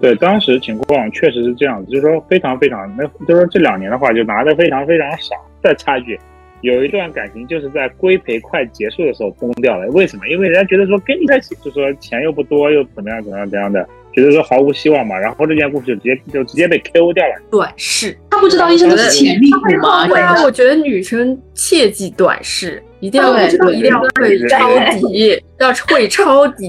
[0.00, 5.36] 对，当时情况确实是这样子，就是说非常非常，那就是说这两年的话就拿的非常非常少。
[5.62, 6.18] 再插一句。
[6.66, 10.26] 有一段感情就是在规培快结束的时候崩掉了，为什么？
[10.26, 15.16] 因为人家觉得说跟你在一起，就说钱又不多，又怎么样怎么样怎样的，觉得说毫无希望嘛。
[15.16, 17.40] 然后这件故事就直接就直接被 KO 掉了。
[17.50, 20.08] 短视，他不知道医生的潜力股吗？
[20.08, 26.68] 对啊，我觉得女生切忌短视，一定要一定要会抄底，要会抄底。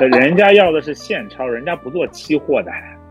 [0.00, 2.70] 人家要的是现钞，人家不做期货的。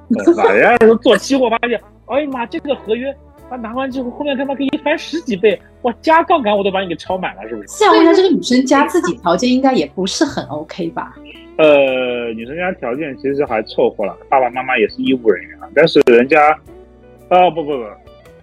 [0.24, 0.54] 懂吧？
[0.54, 3.14] 人家说做期货发现，哎呀妈，这个合约
[3.50, 7.68] 他拿完之后，后面他妈可以翻十几倍，我，加杠杆我都把你给超满了，是不是？
[7.68, 11.16] 现在问一下，这个女生家自己条件应该也不是很 OK 吧？
[11.58, 16.56] 呃，女生家条件其实还凑合了，爸爸妈妈也是医务人员啊，但是人家，
[17.30, 17.84] 哦不不不，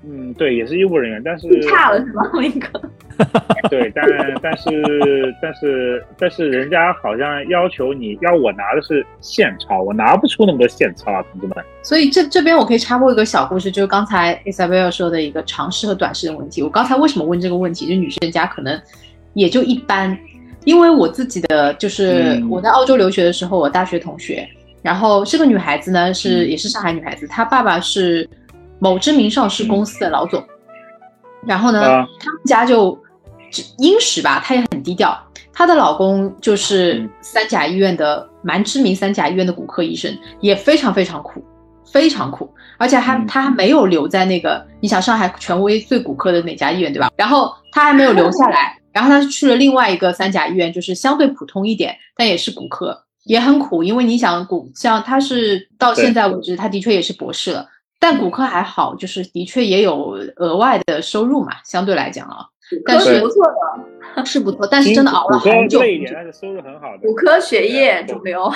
[0.08, 2.22] 嗯，对，也是医务人员，但是差了是吧？
[2.34, 2.90] 那个，
[3.70, 4.04] 对，但
[4.42, 11.64] 但是但是但是人家好像要求你要我拿的是现钞，我拿不出那么多现钞啊，同志们。
[11.82, 16.62] 所以这这边我可以插播一个小故事，就是刚才 Isabel 说的一个长试和短试的问题。
[16.62, 17.86] 我刚才为什么问这个问题？
[17.88, 18.80] 就女生家可能
[19.32, 20.16] 也就一般，
[20.64, 24.46] 因为我自己的就是嗯我在澳洲留学的时候，我大学同学，
[24.82, 28.28] 然后这个女孩子呢是嗯也是上海女孩子，她爸爸是
[28.78, 30.42] 某知名上市公司的老总，
[31.46, 32.98] 然后呢，啊他们家就
[33.54, 35.16] 只殷实吧，她也很低调。
[35.52, 41.42] 她的老公就是嗯三甲医院的蛮知名三甲医院的骨科医生，也非常非常苦，
[41.92, 47.08] 非常苦，而且还嗯他还没有留在那个，你想上海权威最骨科的哪家医院对吧？
[47.16, 57.64] 然后他还没有留下来， 然后他去了另外一个三甲医院，就是相对普通一点，但也是骨科，也很苦，因为你想骨像他是到现在为止，他的确也是博士了。
[58.00, 62.44] 但骨科还好，就是的确也有额外的收入嘛，相对来讲啊，
[62.84, 63.44] 但是是不错
[64.16, 66.14] 的， 是不错，但是真的熬了很久累一点，很久。
[66.24, 67.06] 但是收入很好的。
[67.06, 68.50] 骨科学业肿瘤，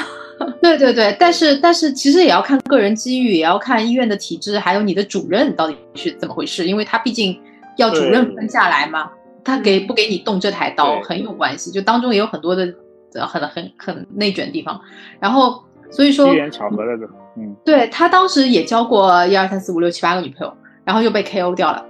[0.62, 7.38] 对对对，但是但是其实也要看个人机遇，也要看医院的体制，还有你的主任到底是怎么回事，因为他毕竟
[7.76, 9.10] 要主任分下来嘛，
[9.44, 12.72] 他给不给你动这台刀很有关系，就当中也有很多的
[13.14, 14.80] 呃很很很内卷的地方，
[15.20, 21.84] 然后所以说机缘巧合的，嗯，对他当时也交过一二三四五六七八个女朋友，然后又被 KO 掉了，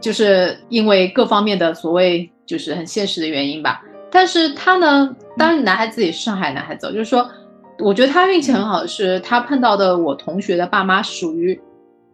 [0.00, 3.82] 就是因为各方面的所谓就是很现实的原因吧。
[4.10, 7.30] 但是他呢，当然男孩子也是上海男孩子哦，就是说，
[7.78, 11.60] 我觉得他运气很好的是，他碰到的我同学的爸妈属于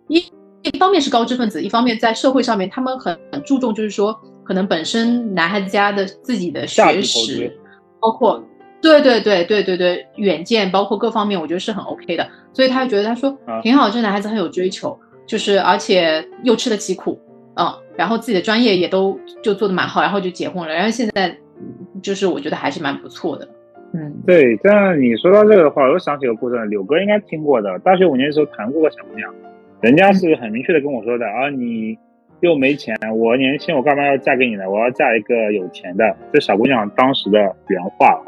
[0.08, 0.22] 一
[0.62, 7.58] 一方面是高知分子，一方面在社会上面他们很很注重，就是说可能本身男孩子家的自己的学识，
[8.00, 8.42] 包括
[8.82, 12.28] 对对对对对对远见，包括各方面，我觉得是很 OK 的。
[12.52, 17.18] 所以他就觉得他说啊挺好，这男孩子很有追求，就是而且又吃得起苦，
[17.56, 17.66] 嗯，
[17.96, 23.48] 然后自己的专业也都就做的蛮好，然后就结婚了，然后现在嗯就是我觉得还是蛮不错的，
[23.94, 26.64] 嗯，对，这样你说到这个的话，我又想起个故事了。
[26.66, 29.34] 柳哥应该听过的，大学五年的时候谈过个小姑娘，
[29.80, 31.96] 人家是很明确的跟我说的啊，你
[32.40, 34.68] 又没钱，我年轻，我干嘛要嫁给你呢？
[34.68, 36.14] 我要嫁一个有钱的。
[36.32, 37.38] 这小姑娘当时的
[37.68, 38.20] 原话，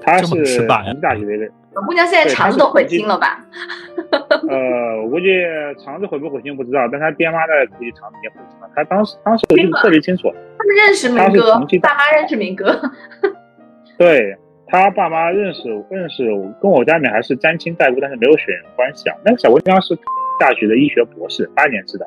[0.00, 3.44] 她是直白啊同济大学的一个，小姑娘现在肠子都悔青了吧？
[4.48, 5.26] 呃，我估计
[5.82, 8.68] 肠子悔不悔青不知道，但她爹妈的估计肠子也悔青了。
[8.74, 12.78] 她当时当时我记得特别清楚，他们认识明哥爸妈认识明哥，
[13.96, 16.24] 对他爸妈认识认识，
[16.60, 19.16] 跟我家里面还是沾亲带故，但是没有血缘关系啊。
[19.24, 19.96] 那个小姑娘是
[20.38, 22.06] 大学的医学博士，八年制的。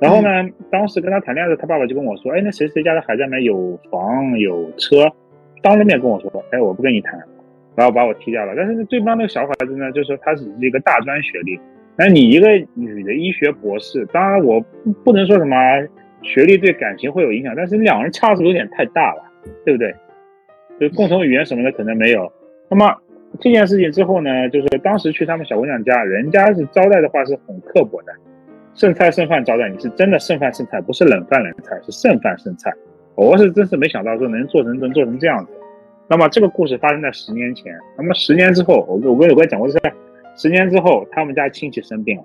[0.00, 0.28] 然后呢，
[0.70, 5.10] 当时跟他谈恋爱的时候，他爸爸就跟我说：“哎，那谁谁家的孩子里面有房有车，
[5.62, 7.20] 当着面跟我说，哎，我不跟你谈，
[7.76, 8.54] 然后把我踢掉了。
[8.56, 11.58] 但是对方那个小孩子呢，就说他只是一个大专学历，
[11.96, 14.60] 那你一个女的医学博士，当然我
[15.04, 15.56] 不能说什么
[16.22, 19.22] 学历对感情会有影响，但是两人差距有点太大了，
[19.64, 19.94] 对不对？
[20.78, 22.30] 就共同语言什么的可能没有。
[22.68, 22.94] 那么
[23.38, 28.12] 这件事情之后呢，就是当时去他们小姑娘家，人家是招待的话是很刻薄的，
[28.74, 32.72] 剩菜剩饭招待你是真的剩饭剩菜，不是冷饭冷菜，是剩饭剩菜。
[33.14, 35.52] 我是真是没想到说能做成能做成这样子。
[36.10, 39.80] 那么这个故事发生在十年前，那么十年之后，我我跟有哥讲过是，
[40.36, 42.24] 十年之后他们家亲戚生病了，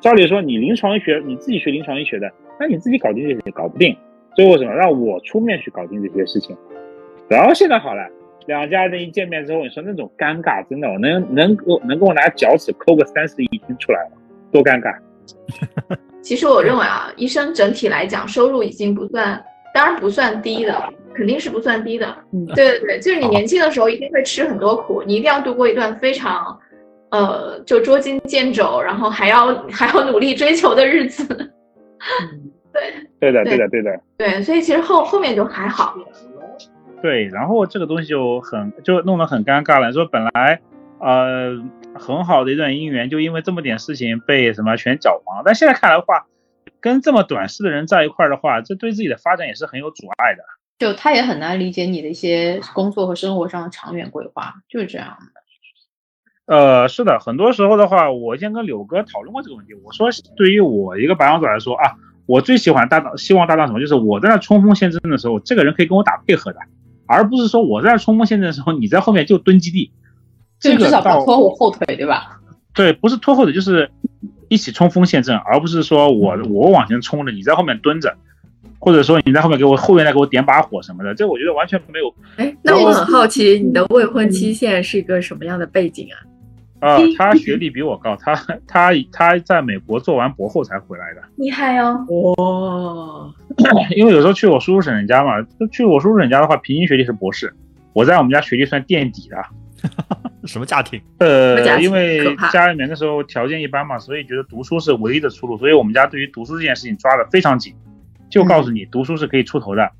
[0.00, 3.94] 照理说你临床医学你自己学临床医学的，那你自己搞定这些搞不定，
[4.34, 6.56] 最后什么让我出面去搞定这些事情。
[7.28, 8.08] 然后现在好了，
[8.46, 14.12] 两家人一见面之后，你说那种尴尬，真的，我能能够能给我拿脚趾抠个三室一厅出来了，
[14.50, 14.96] 多尴尬。
[16.22, 19.38] 其实我认为啊，医生整体来讲收入已经不算，
[19.76, 20.74] 当然不算低的，
[21.14, 22.06] 肯定是不算低的。
[22.32, 26.58] 嗯对对对，就是你年轻的时候一定会吃很多苦，你一定要度过一段非常，
[27.10, 31.26] 呃，就捉襟见肘，然后还要还要努力追求的日子。
[33.20, 35.94] 对对的，对对的，对的，对，所以其实后后面就还好。
[37.02, 37.26] 对。
[37.26, 39.92] 然后这个东西就很就弄得很尴尬了。
[39.92, 40.60] 说本来
[41.00, 41.50] 呃
[41.94, 45.42] 很好的一段姻缘，就因为这么点事情被什么全搅黄了。
[45.44, 46.26] 但现在看来的话，
[46.80, 50.42] 跟这么短视的人在一块儿的话，这对自己的发展也是很有阻碍的。
[50.78, 55.16] 就他也很难理解你的一些工作和生活上的长远规划，就是这样。
[56.46, 59.74] 呃，是的，很多时候的话，我先跟柳哥讨论过这个问题。
[59.82, 61.94] 我说，对于我一个白羊座来说啊，
[62.26, 63.80] 我最喜欢搭档，希望搭档什么？
[63.80, 66.60] 就是我在那冲锋陷阵的时候，这个人可以跟我打配合的，
[67.06, 69.92] 而不是说我在那冲锋陷阵的时候，你在后面就蹲基地。
[70.60, 72.40] 就至少不这个拖我后腿，对吧？
[72.74, 73.90] 对，不是拖后腿，就是
[74.48, 78.16] 一起冲锋陷阵，而不是说我我往前冲着，你在后面蹲着，
[78.78, 82.14] 或者说你在后面给我后面再给我点把火什么的，这我觉得完全没有。
[82.36, 86.16] 哎，那我很好奇，你的未婚妻现在是一个什么样的背景啊？
[86.78, 91.22] 啊，他学历比我高，他他他在美国做完博后才回来的。
[91.36, 92.04] 厉害哦！
[93.58, 95.32] 哇， 因为有时候去我叔叔婶婶家嘛，
[95.72, 97.54] 去我叔叔婶婶家的话，平均学历是博士，
[97.94, 99.36] 我在我们家学历算垫底的。
[100.44, 101.00] 什么家庭？
[101.18, 107.74] 呃，因为家里面那时候条件一般嘛，所以觉得读书是唯一的出路，所以我们家对于读书这件事情抓得非常紧，
[108.30, 109.90] 就告诉你读书是可以出头的。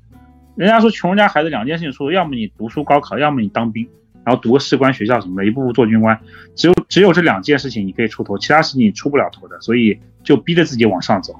[0.55, 3.87] 人家说穷人家孩子两件事情出路，要么你读书高考，要么你当兵，
[4.23, 6.19] 然后读个士官学校什么的，一步步做军官。
[6.55, 11.37] 只有只有这两件事情你可以出头，其他事情你出不了头的，所以就逼着自己往上走，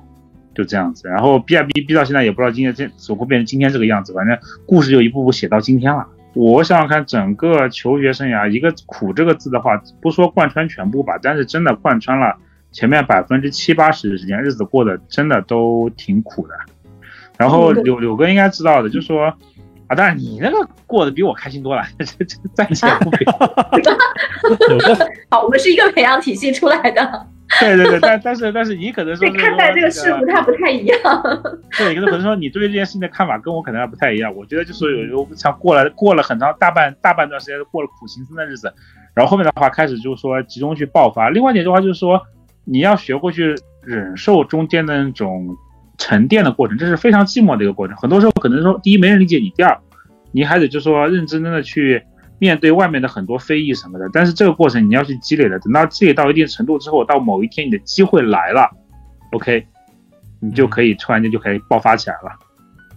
[0.53, 1.07] 就这样子。
[1.07, 6.05] 然后逼啊逼，逼到现在也不知道今天这怎么会变成今天这个样子，反正故事就一步步写到今天了。
[6.33, 12.35] 我想想看，整个求学生涯，一个“苦”这个字的话，不说贯穿全部吧，但是真的贯穿了
[12.71, 16.53] 前面百分之七八十的时间，日子过得真的都挺苦的。
[17.37, 19.33] 然后柳柳哥应该知道的，就说
[19.87, 23.33] 啊，当然你那个过得比我开心多了， 这这暂且不表。
[23.71, 27.27] 柳哥，好，我们是一个培养体系出来的。
[27.61, 30.97] 对对对，但但是但是你可能说看待这个事物它不太一样。
[31.77, 34.33] 对，可能可能说你对这件事情的看法跟我可能还不太一样。
[34.35, 38.73] 我觉得就是有像过了过了很长大半大半段时间过了苦行僧的日子，
[39.13, 41.29] 然后后面的话开始就是说集中去爆发。
[41.29, 42.21] 另外一点的话就是说
[42.63, 45.55] 你要学会去忍受中间的那种
[45.97, 47.95] 沉淀的过程，这是非常寂寞的一个过程。
[47.97, 49.77] 很多时候可能说第一没人理解你，第二
[50.31, 52.03] 你还得就说认认真真的去。
[52.39, 58.69] 面对外面的很多非议什么的，但是这个过程你要去积累的，等到积累到一定程度之后，到某一天你的机会来了
[59.31, 59.65] ，OK，
[60.39, 62.31] 你就可以突然间就可以爆发起来了。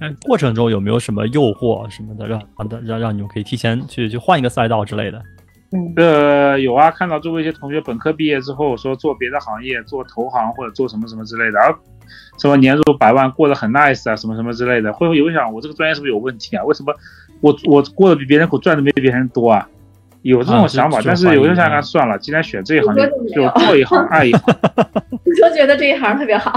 [0.00, 5.22] 那过程中有没有什么诱惑什么的，让让让让你们可以提前去去换一个赛道之类的？
[5.72, 11.78] 嗯，呃，有啊，看到周围一些同学本科毕业之后说做别的行业，做投行或者做什么什么之类的，然后
[12.38, 16.64] 什么年入百万，过得很 nice 啊，什么什么之类的，会不会有想我这个专业是不是有问题啊？
[16.64, 16.92] 为什么？
[17.40, 19.68] 我我过得比别人苦，赚的没别人多啊，
[20.22, 24.42] 有这种想法，但是有时候想想算了，既然选这一行，就做一行 爱一行。
[25.24, 26.52] 你就觉得这一行特别好？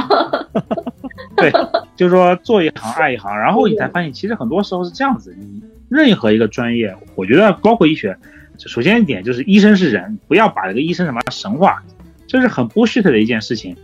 [1.37, 1.51] 对，
[1.95, 5.35] 就是说做一行爱一行，然后你才发现，其实很多时候是这样子。
[5.39, 8.15] 你任何一个专业，我觉得包括医学，
[8.57, 11.81] 首先一点就是医生是人，不要把这个医生什么神话，
[12.27, 13.75] 这是很 bullshit 的一件事情。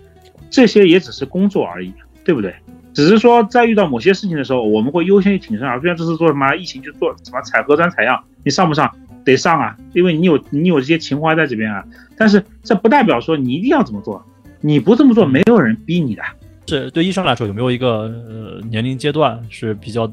[0.49, 1.93] 这些也只是工作而已，
[2.25, 2.53] 对不对？
[2.93, 5.85] 只是说，在遇到某些事情的时候，我们会优先去挺身而出。
[5.85, 8.93] 像这次做什么疫情，就做什么采核酸采样，你上不上？
[9.23, 11.83] 得上啊，因为你有你有这些情怀在这边啊。
[12.17, 14.23] 但是这不代表说你一定要这么做，
[14.59, 16.23] 你不这么做，没有人逼你的。
[16.67, 20.11] 是对医生来说，有没有一个呃年龄阶段是比较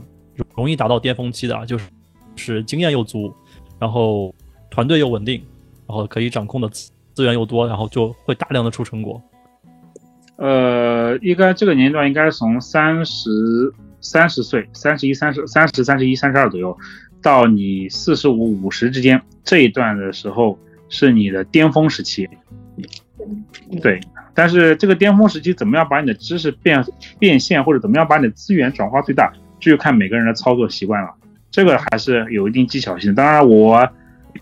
[0.55, 1.67] 容易达到巅峰期的？
[1.67, 1.89] 就是
[2.35, 3.33] 是经验又足，
[3.79, 4.35] 然后
[4.71, 5.41] 团队又稳定，
[5.87, 9.23] 然后可以掌控的资资源又多，然后就会大量的出成果。
[10.37, 13.31] 呃，应该这个年龄段应该是从三十
[14.03, 16.77] 三十岁、三十一、三十三十三十一、三十二左右，
[17.23, 20.59] 到你四十五、五十之间这一段的时候
[20.91, 22.29] 是你的巅峰时期。
[23.81, 23.99] 对，
[24.35, 26.85] 但是这个巅峰时期怎么样把你的知识变
[27.19, 31.15] 变现，或者怎么样把你的资源转化最大，这就看每个人的操作习惯了。
[31.51, 33.15] 这个还是有一定技巧性。
[33.15, 33.89] 当然，我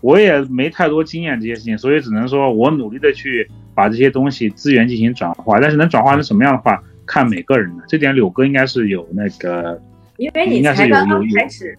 [0.01, 3.49] 我也没太多经验这些事情，所以只能说我努力的去。
[3.75, 7.83] 把这些东西资源进行转化，但是能转化成什么样的话，看每个人的。
[7.87, 9.79] 这点柳哥应该是有那个，
[10.17, 11.77] 因为你才刚刚开始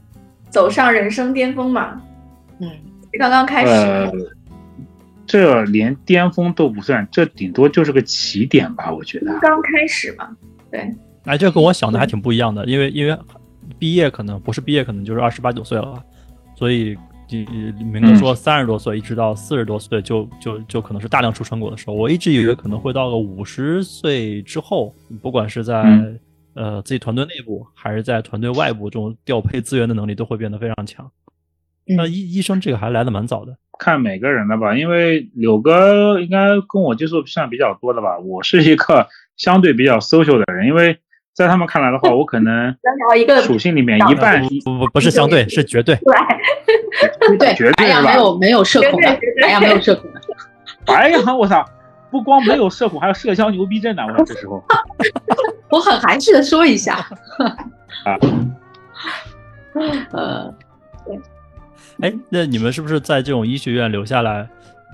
[0.50, 2.00] 走上人生巅峰嘛，
[2.60, 2.70] 嗯，
[3.18, 4.30] 刚刚开始，
[5.26, 9.36] 这连巅峰都不算，这顶多就是个起点吧，我觉得。
[9.40, 10.28] 刚开始嘛，
[10.70, 10.94] 对。
[11.24, 13.18] 哎，这跟我想的还挺不一样的，因为因为
[13.78, 16.02] 毕业可能不是毕业，可能就是二十八九岁了，
[16.54, 16.96] 所以。
[17.28, 21.94] 明哥说，三十多岁一直到四十多岁，就就就可能是大量出成果的时候。
[21.94, 25.82] 我一直以为可能会到个五十岁之后，不管是在
[26.54, 31.10] 呃自己团队内部，还是在团队外部，这种调配资源的能力都会变得非常强。
[31.84, 34.76] 那医医生这个还来的蛮早的，看每个人的吧。
[34.76, 40.98] 因为柳哥应该跟我接触算比较多的吧，我是一个相对比较 social 的人，因为。
[41.36, 42.74] 在他们看来的话，我可能
[43.44, 45.94] 属性里面一半不不不是相对，是绝对。
[45.96, 48.10] 对，对，绝对是吧？
[48.10, 50.20] 没有没有社恐的，白羊没有社恐的。
[50.86, 51.62] 白羊，我操！
[52.10, 54.02] 不光没有社恐，还有社交牛逼症呢！
[54.06, 54.64] 我这时候，
[55.68, 56.94] 我很含蓄的说一下。
[58.04, 58.16] 啊，
[60.12, 60.54] 呃，
[61.04, 61.20] 对。
[62.00, 64.48] 哎，那你们是不是在这种医学院留下来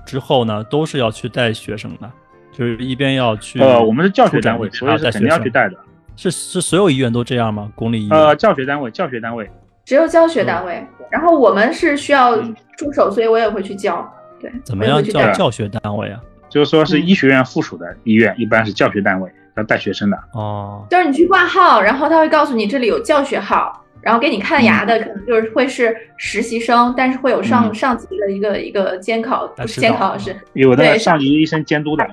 [0.05, 2.11] 之后呢，都是要去带学生的？
[2.51, 5.77] 就是一边要去呃，我们是教学单位，所以是肯定要去带的。
[6.15, 7.71] 是是所有医院都这样吗？
[7.75, 8.17] 公立医院？
[8.17, 9.49] 呃，教学单位，教学单位，
[9.85, 10.85] 只有教学单位。
[11.09, 12.35] 然后我们是需要
[12.77, 14.11] 助手，所以我也会去教。
[14.39, 16.19] 对，怎么样叫教学单位啊？
[16.49, 20.17] 就是说是医学院附属的医院，一般是教学单位，要带学生的。
[20.33, 32.07] 哦，就是你去挂号，然后他会告诉你这里有教学号，然后给你看牙的可能就是会是实习生，但是会有上、嗯上级的一个一个监考，监考是有的上级医生监督的。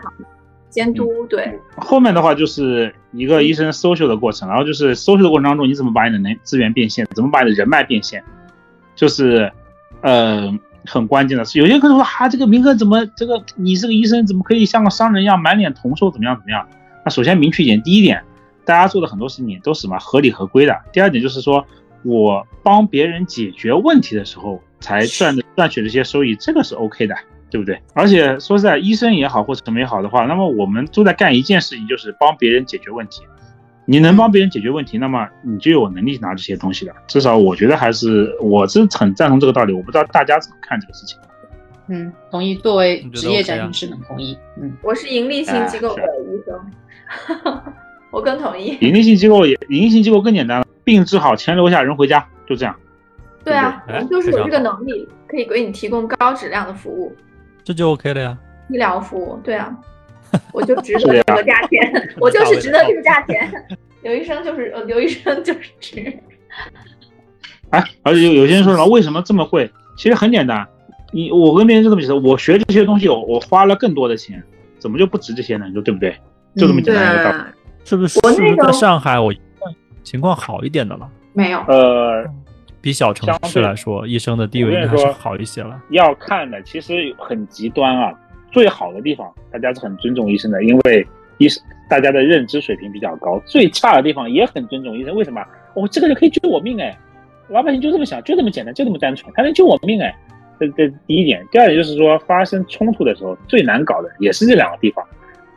[0.71, 8.23] 监督，对，后面的话就是一个医生 social 的过程，然后就是 social 的过程当中，你怎么把你的能资源变现，怎么把你的人脉变现，
[8.95, 9.53] 就是
[10.01, 10.57] 呃
[10.87, 11.45] 很关键的。
[11.45, 16.67] 是有些人可能说啊，这个明哥怎么这个你这个医生怎么可以像个商人一样满脸铜臭，怎么样怎么样？
[17.05, 18.23] 那首先明确一点，第一点，
[18.65, 20.81] 大家做的很多事情都是什么合理合规的。
[20.93, 21.67] 第二点就是说
[22.05, 27.15] 我帮别人解决问题的时候才 赚的赚取这些收益，这个是 OK 的。
[27.51, 27.81] 对不对？
[27.95, 33.23] 而且说实在，医生也好或者什么也好的话，那么我们都在干一件事情，就是帮别人解决问题。
[33.87, 36.95] 你能帮别人解决问题，那么你就有能力拿这些东西的。
[37.09, 39.73] 至少我觉得还是我是很赞同这个道理。
[39.73, 41.19] 我不知道大家怎么看这个事情。
[41.89, 42.55] 嗯，同意。
[42.55, 44.39] 作为职业讲师能同意。
[44.61, 47.63] 嗯，我是盈利性机构的哎医生，
[48.13, 48.79] 我更同意。
[48.81, 52.77] 盈利性机构也，盈利性机构更简单了，病治好，钱留下，人回家，就这样。
[53.43, 57.13] 对啊，我哎们就是有这个能力，可以给你提供高质量的服务，
[57.71, 58.37] 这就 OK 了呀。
[58.69, 59.39] 医疗服务。
[59.45, 59.73] 对啊，
[60.53, 63.49] 我就值得这个价钱，我就是值得这个价钱。
[64.03, 66.13] 刘医生就是呃，刘医生就是值。
[67.71, 69.71] 哎，而且有有些人说什么为什么这么贵？
[69.97, 70.67] 其实很简单，
[71.13, 74.43] 你我跟别人就这么解释，我学这些东西，我我花了更多的钱，
[74.81, 75.67] 怎么就不值这些呢？
[75.69, 76.11] 你说对不对？
[76.57, 77.39] 就这么简单一个道理。
[77.85, 78.15] 是不是？
[78.15, 79.33] 是不是国内的在上海我
[80.03, 81.09] 情况好一点的了？
[81.33, 82.25] 没有，呃，
[82.81, 85.81] 比小城市来说，医生的地位应该还是好一些了。
[85.91, 88.13] 要看的其实很极端啊。
[88.53, 91.07] 最好的地方，大家是很尊重医生的，因为
[91.39, 93.41] 医生大家的认知水平比较高。
[93.47, 95.41] 最差的地方也很尊重医生，为什么？
[95.75, 96.99] 哦，这个人可以救我命哎，
[97.49, 100.13] 老百姓就这么想，就这么简单，就这么单纯，他能救我命哎。
[100.59, 105.07] 这这第一点，第二点就是说，发生冲突的时候最难搞的也是这两个地方。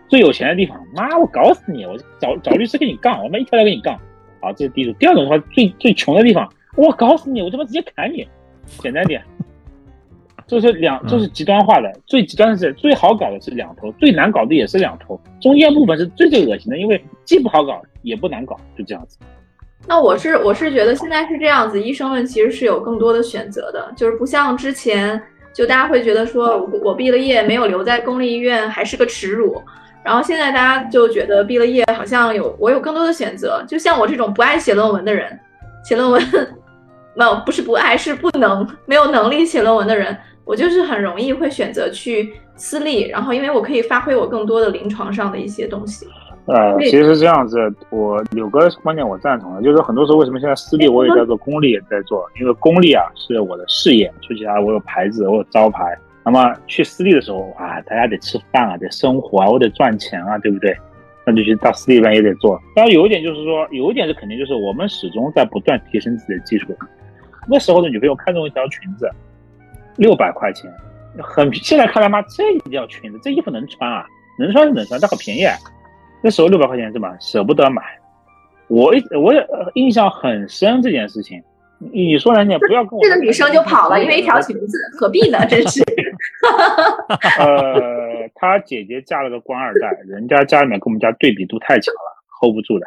[0.07, 1.85] 最有钱的地方，妈，我搞死你！
[1.85, 3.99] 我找找律师跟你杠，我们一条条跟你杠。
[4.39, 4.93] 好，这是第一种。
[4.99, 8.27] 第二种的话，最最穷的地方，我搞死你，我他妈直接砍你。
[8.79, 9.21] 简单点，
[10.47, 11.91] 就是两，就是极端化的。
[12.05, 19.17] 最极端的是最好搞的是两头，最难搞的也是两头，中间部分是最最恶心的，因为既不好搞也不难搞，就这样子。
[19.85, 25.21] 那我是我是觉得现在是这样子，医生们其实是有更多的选择的，就是不像之前，
[25.53, 29.61] 就大家会觉得说我我毕了业没有留在公立医院还是个耻辱，
[30.01, 35.37] 然后现在大家就觉得毕了业好像有我有更多的选择，就像我这种不爱写论文的人，
[35.83, 36.21] 写论文
[37.15, 46.07] 没有不是不爱是不能没有能力写论文的人，我就是很容易会选择去私立，然后因为我可以发挥我更多的临床上的一些东西。
[46.45, 47.57] 呃，其实是这样子，
[47.89, 55.97] 我有个观点我赞同的，就是很多时候为什么现在私立我也在做，公立也在做，因为公立啊是我的事业，说起来我有牌子，我有招牌。
[56.25, 60.75] 那么去私立的时候啊，大家得吃饭啊，得生活啊，我得赚钱啊，对不对？
[61.25, 62.59] 那就去到私立班也得做。
[62.75, 66.75] 当然有一点就是说，有一点是肯定就是我们始终在不断提升自己的技术。
[67.47, 69.09] 那时候的女朋友看中一条裙子，
[69.97, 70.71] 六百块钱，
[71.21, 74.05] 很现在看来妈这一条裙子，这衣服能穿啊？
[74.39, 75.55] 能穿是能穿，但很便宜啊。
[76.21, 77.15] 那时候六百块钱是吧？
[77.19, 77.81] 舍不得买。
[78.67, 81.41] 我一我也呃印象很深这件事情。
[81.77, 85.37] 你你说难听，不要跟我这个女生就跑了，因为一条裙子，何必呢？
[85.47, 85.83] 真是。
[87.37, 92.85] 呃，她姐姐嫁了个官二代，人家家里面跟我们家对比度太强了，hold 不住的。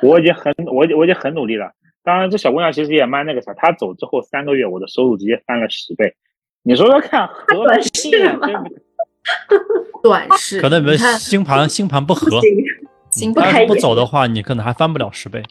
[0.00, 1.72] 我已经很我我已经很努力了。
[2.02, 6.14] 当然，这小姑娘其实也蛮那个啥，她走之后三个月，我的收入直接翻了十倍。
[6.62, 7.64] 你说说看，何
[8.02, 8.36] 必啊？
[8.42, 8.82] 对不对？
[10.02, 12.40] 短视，可能你们星盘星盘不合，
[13.12, 15.42] 行不可以他要是不走的话，你可能还翻不了十倍。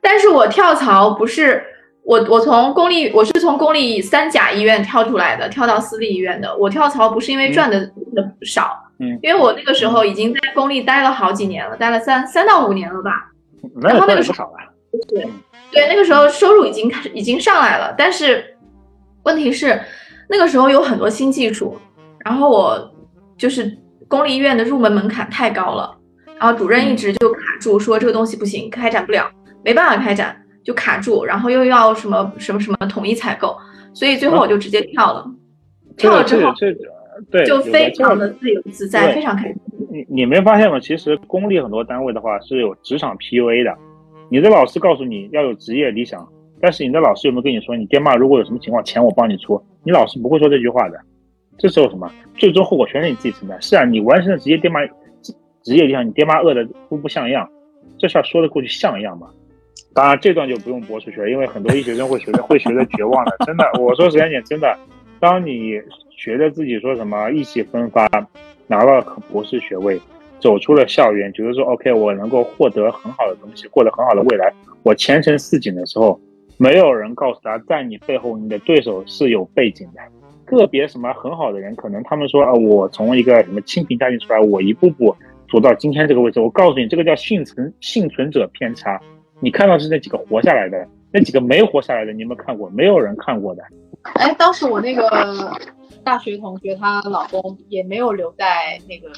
[0.00, 1.64] 但是我跳槽不是
[2.04, 6.56] 我，我从公立，我是从公立三甲医院跳出来的，跳到私立医院的。
[6.56, 7.80] 我跳槽不是因为赚的
[8.14, 13.30] 的少，嗯因为我那个时候已经在公立待了好几年了，待了三三到五年了吧。
[13.74, 14.71] 那也赚了不少了。
[15.08, 15.26] 对，
[15.70, 18.44] 对，那个时候收入已经开始已经上来了，但是
[19.22, 19.80] 问题是
[20.28, 21.76] 那个时候有很多新技术，
[22.24, 22.94] 然后我
[23.36, 23.76] 就是
[24.08, 25.96] 公立医院的入门门槛太高了，
[26.38, 29.30] 然后主任一直就卡住，说这个东西不行，开展不了，
[29.64, 33.56] 没办法开展，就卡住，然后又要什么什么什么统一采购，
[33.94, 35.24] 所以最后我就直接跳了，
[35.96, 36.52] 这个跳了之后
[37.46, 39.56] 就非常的自由自在，非常开心。
[39.90, 40.80] 你你没发现吗？
[40.80, 43.76] 其实公立很多单位的话是有职场 PUA 的，
[44.32, 46.26] 你的老师告诉你要有职业理想，
[46.58, 49.62] 但是你的老师有没有跟你说，你爹妈如果有什么情况，钱我帮你出？
[49.84, 50.98] 你老师不会说这句话的。
[51.58, 53.60] 这时候什么，最终后果全是你自己承担。
[53.60, 54.80] 是啊，你完成了职业爹妈
[55.62, 57.46] 职业理想，你爹妈饿得都不像样，
[57.98, 59.28] 这事儿说得过去像样吗？
[59.92, 63.36] 当然这段就不用播出去了，因为很多医学生会学的会学的绝望的。
[63.44, 64.74] 真的，我说实在点，真的，
[65.20, 65.78] 当你
[66.16, 68.08] 觉得自己说什么意气风发，
[68.66, 70.00] 拿了博士学位，
[70.42, 76.20] 走出了校园，觉得说 OK，我能够获得很好的东西，获得很好的未来，我前程似锦的时候，
[76.58, 80.00] 没有人告诉他，在你背后，你的对手是有背景的。
[80.44, 85.16] 个别什么很好的人，可能他们说啊，我从一个什么清贫家庭出来，我一步步
[85.50, 86.40] 走到今天这个位置。
[86.40, 89.00] 我告诉你，这个叫幸存幸存者偏差。
[89.40, 92.68] 你看到是那几个活下来的，那几个没活下来的，你有没有看过？
[92.68, 93.62] 没有人看过的。
[94.14, 95.08] 哎，当时我那个
[96.04, 99.10] 大学同学，她老公也没有留在那个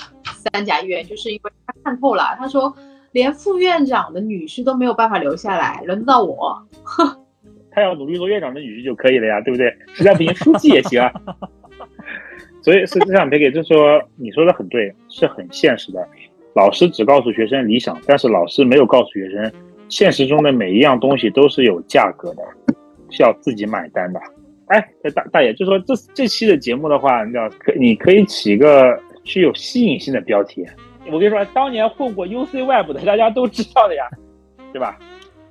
[0.53, 2.37] 三甲医院，就是因为他看透了。
[2.39, 2.75] 他说，
[3.13, 6.67] 连副院长的女婿都没有办法留下来，轮得到我。
[7.71, 9.75] 他要努力做院长的女婿就可以了呀，对不对？
[9.95, 11.13] 实在不行，书记也行啊。
[12.63, 16.07] 所以实际上，培给就说，你说的很对，是很现实的。
[16.55, 19.53] 老师只告诉学生理想，但是老师没有告诉学生，
[19.89, 22.43] 现实中的每一样东西都是有价格的，
[23.11, 24.21] 需要自己买单的。
[24.69, 30.65] 哎，大大爷，就说这这期的节目的话，你知道，可你可以起个具有吸引性的标题。
[31.07, 34.05] 我跟你说，当年混过 UC Web 的， 大家都知道的呀，
[34.73, 34.99] 对吧？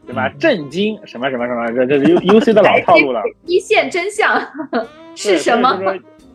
[0.05, 0.28] 对吧？
[0.39, 3.21] 震惊什么什么什么，这这是 U U C 的老套路了。
[3.45, 4.41] 一线真相
[5.15, 5.80] 是什么？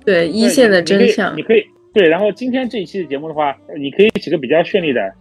[0.05, 2.09] 对一线的真相，你可以对。
[2.09, 5.12] 然后今天这一期的节目的话，你可以起个比较绚丽的，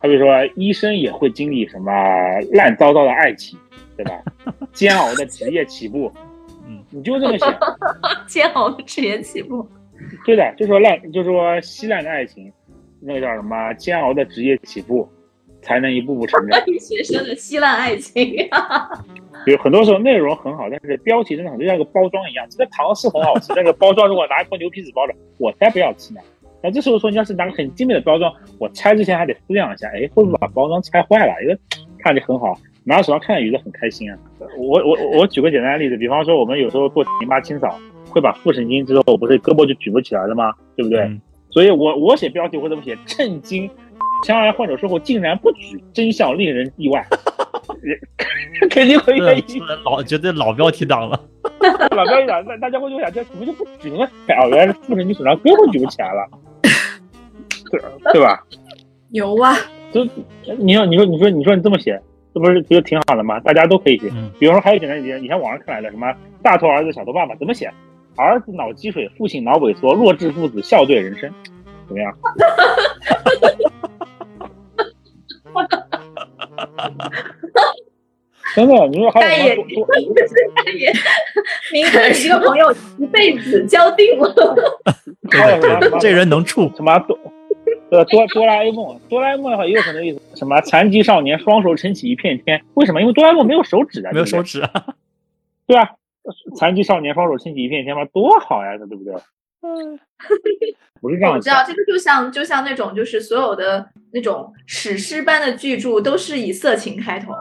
[0.00, 1.92] 好比说医生也会经历什么
[2.52, 3.56] 烂糟糟的爱情，
[3.96, 4.12] 对吧？
[4.72, 6.10] 煎熬的职业起步，
[6.66, 7.44] 嗯，你就这么写。
[8.26, 9.64] 煎熬的职业起步，
[10.24, 12.52] 对的，就说烂，就说稀烂的爱情，
[13.00, 13.72] 那个叫什么？
[13.74, 15.08] 煎熬的职业起步。
[15.66, 16.62] 才能一步步成长。
[16.78, 18.36] 学生的稀烂爱情，
[19.46, 22.46] 有很多时候内容很好，但是标题真的很就像个包装一样。
[22.50, 26.20] 这个糖是很好吃，但是包装如果拿一块牛皮纸包着，我才不要吃呢。
[26.62, 31.32] 那这时候说你要是拿个很精美的包装，我拆之前还得思量一下，哎，会不会把包装拆坏了？
[31.42, 31.58] 因为
[31.98, 34.18] 看着很好，拿到手上看着觉得很开心啊。
[34.58, 37.78] 我我我举个简单的例子，比方说我们有时候做淋巴清扫，
[38.14, 40.52] 会把副神经之后，不是胳膊就举不起来了吗？
[40.76, 41.20] 对不对？
[41.50, 43.68] 所以我我写标题会这么写：震惊。
[44.24, 47.04] 肠癌患者术后竟然不举，真相令人意外。
[48.70, 49.60] 肯定会愿意。
[49.84, 51.20] 老绝对老标题党了，
[51.94, 53.98] 老标题党，那大家会就想，这怎么就不举呢？
[54.40, 56.26] 哦，原来是副神经损伤胳膊举不起来了，
[57.70, 57.80] 对
[58.12, 58.42] 对吧？
[59.10, 59.54] 牛啊，
[59.92, 60.06] 就
[60.58, 62.00] 你要你说你说你说你这么写，
[62.32, 63.38] 这不是觉得挺好的吗？
[63.40, 64.10] 大家都可以写。
[64.38, 66.10] 比如说还有简单一点，你看网上看来的什么
[66.42, 67.70] 大头儿子小头爸爸怎么写？
[68.16, 71.30] 儿子脑积水，父亲脑萎缩，弱智父子笑对人生，
[71.88, 72.12] 怎么样？
[78.54, 79.64] 真的，你说还有什么？
[80.54, 80.94] 大爷，
[81.72, 84.32] 明哥， 你这个朋友一辈子交定了。
[85.32, 85.98] 还有什么？
[85.98, 87.18] 这人能处什么多？
[87.90, 90.20] 呃，哆哆啦 A 梦，哆啦 A 梦的话也有很多意思。
[90.36, 92.62] 什么残疾少年双手撑起一片天？
[92.74, 93.00] 为什么？
[93.00, 94.70] 因为哆啦 A 梦没有手指啊，没有手指啊。
[95.66, 95.90] 对啊，
[96.56, 99.14] 残疾少年双手撑起一片天嘛，多好呀，这对不对？
[99.62, 99.98] 嗯，
[101.00, 101.32] 不是 这样。
[101.34, 107.32] 我知道这个就像就像那种就是所有的那种史诗般的巨著都是以色情开头，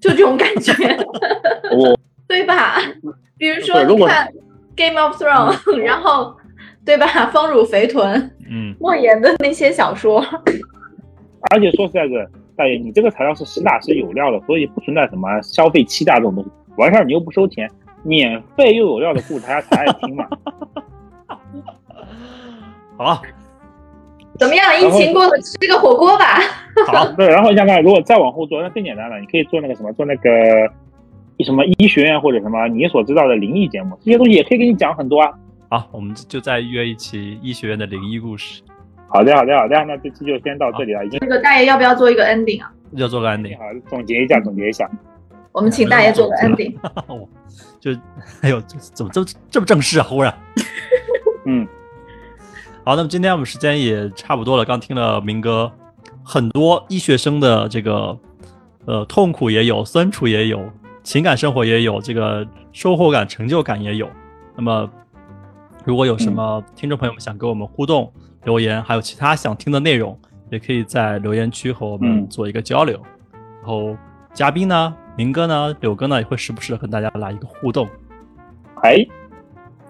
[0.00, 0.72] 就这种感觉，
[2.28, 2.76] 对吧？
[3.38, 4.26] 比如说你看
[4.76, 6.36] 《Game of Thrones》，然后
[6.84, 7.06] 对吧？
[7.30, 10.24] 丰乳肥臀，嗯，莫言的那些小说。
[11.52, 16.50] 而且说实在的，大爷，你这个材料是实打实有料的，所以不存在什么消费欺诈这种东西。
[16.76, 17.70] 完事儿你又不收钱，
[18.08, 20.26] 免费又有料的故事，大家才爱听嘛。
[22.96, 23.22] 好，
[24.38, 24.64] 怎么样？
[24.80, 26.40] 疫情过了，吃个火锅吧。
[26.86, 27.28] 好， 对。
[27.28, 29.20] 然后想看，如果再往后做，那更简单了。
[29.20, 30.30] 你可以做那个什么，做那个
[31.44, 35.30] 什么医学院或者什么你所知道的灵异节目，这些东西也可以给你讲很多啊。
[35.68, 38.62] 好，我们就再约一期医学院的灵异故事。
[39.06, 39.84] 好的，好的，好的。
[39.84, 41.04] 那这期就先到这里了。
[41.04, 41.18] 已经。
[41.20, 42.72] 那个大爷要不要做一个 ending 啊？
[42.92, 43.56] 要做个 ending。
[43.58, 44.90] 好，总结一下，总结一下。
[45.52, 46.74] 我们请大爷做个 ending。
[47.80, 47.92] 就，
[48.42, 48.60] 哎呦，
[48.94, 50.06] 怎么这么这么正式啊？
[50.08, 50.34] 忽然。
[51.46, 51.66] 嗯。
[52.84, 54.64] 好，那么今天我们时间也差不多了。
[54.64, 55.70] 刚听了明哥
[56.24, 58.18] 很多医学生的这个
[58.86, 60.70] 呃痛苦也有，酸楚也有，
[61.02, 64.08] 情感生活也有，这个收获感、成就感也有。
[64.56, 64.88] 那么
[65.84, 68.10] 如果有什么听众朋友们想跟我们互动
[68.44, 70.18] 留言，还有其他想听的内容，
[70.50, 72.98] 也可以在留言区和我们做一个交流。
[73.32, 73.94] 然后
[74.32, 77.88] 嘉宾呢，明哥呢，柳哥呢，也会时不时的跟大家来一个互动。
[78.82, 79.04] 哎，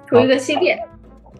[0.06, 0.74] 出一个系列。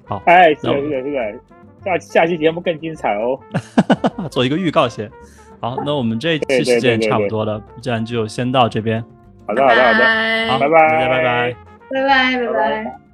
[0.05, 1.41] 好，哎，是的，是的，是的，
[1.83, 3.41] 下下期节目更精彩哦，
[4.31, 5.11] 做一个预告先。
[5.59, 9.03] 好，那我们这一期时间也差不多了，这样就先到这边。
[9.47, 11.57] 好的，好的，好的，好，拜拜，拜拜，
[11.91, 13.08] 拜拜，拜拜。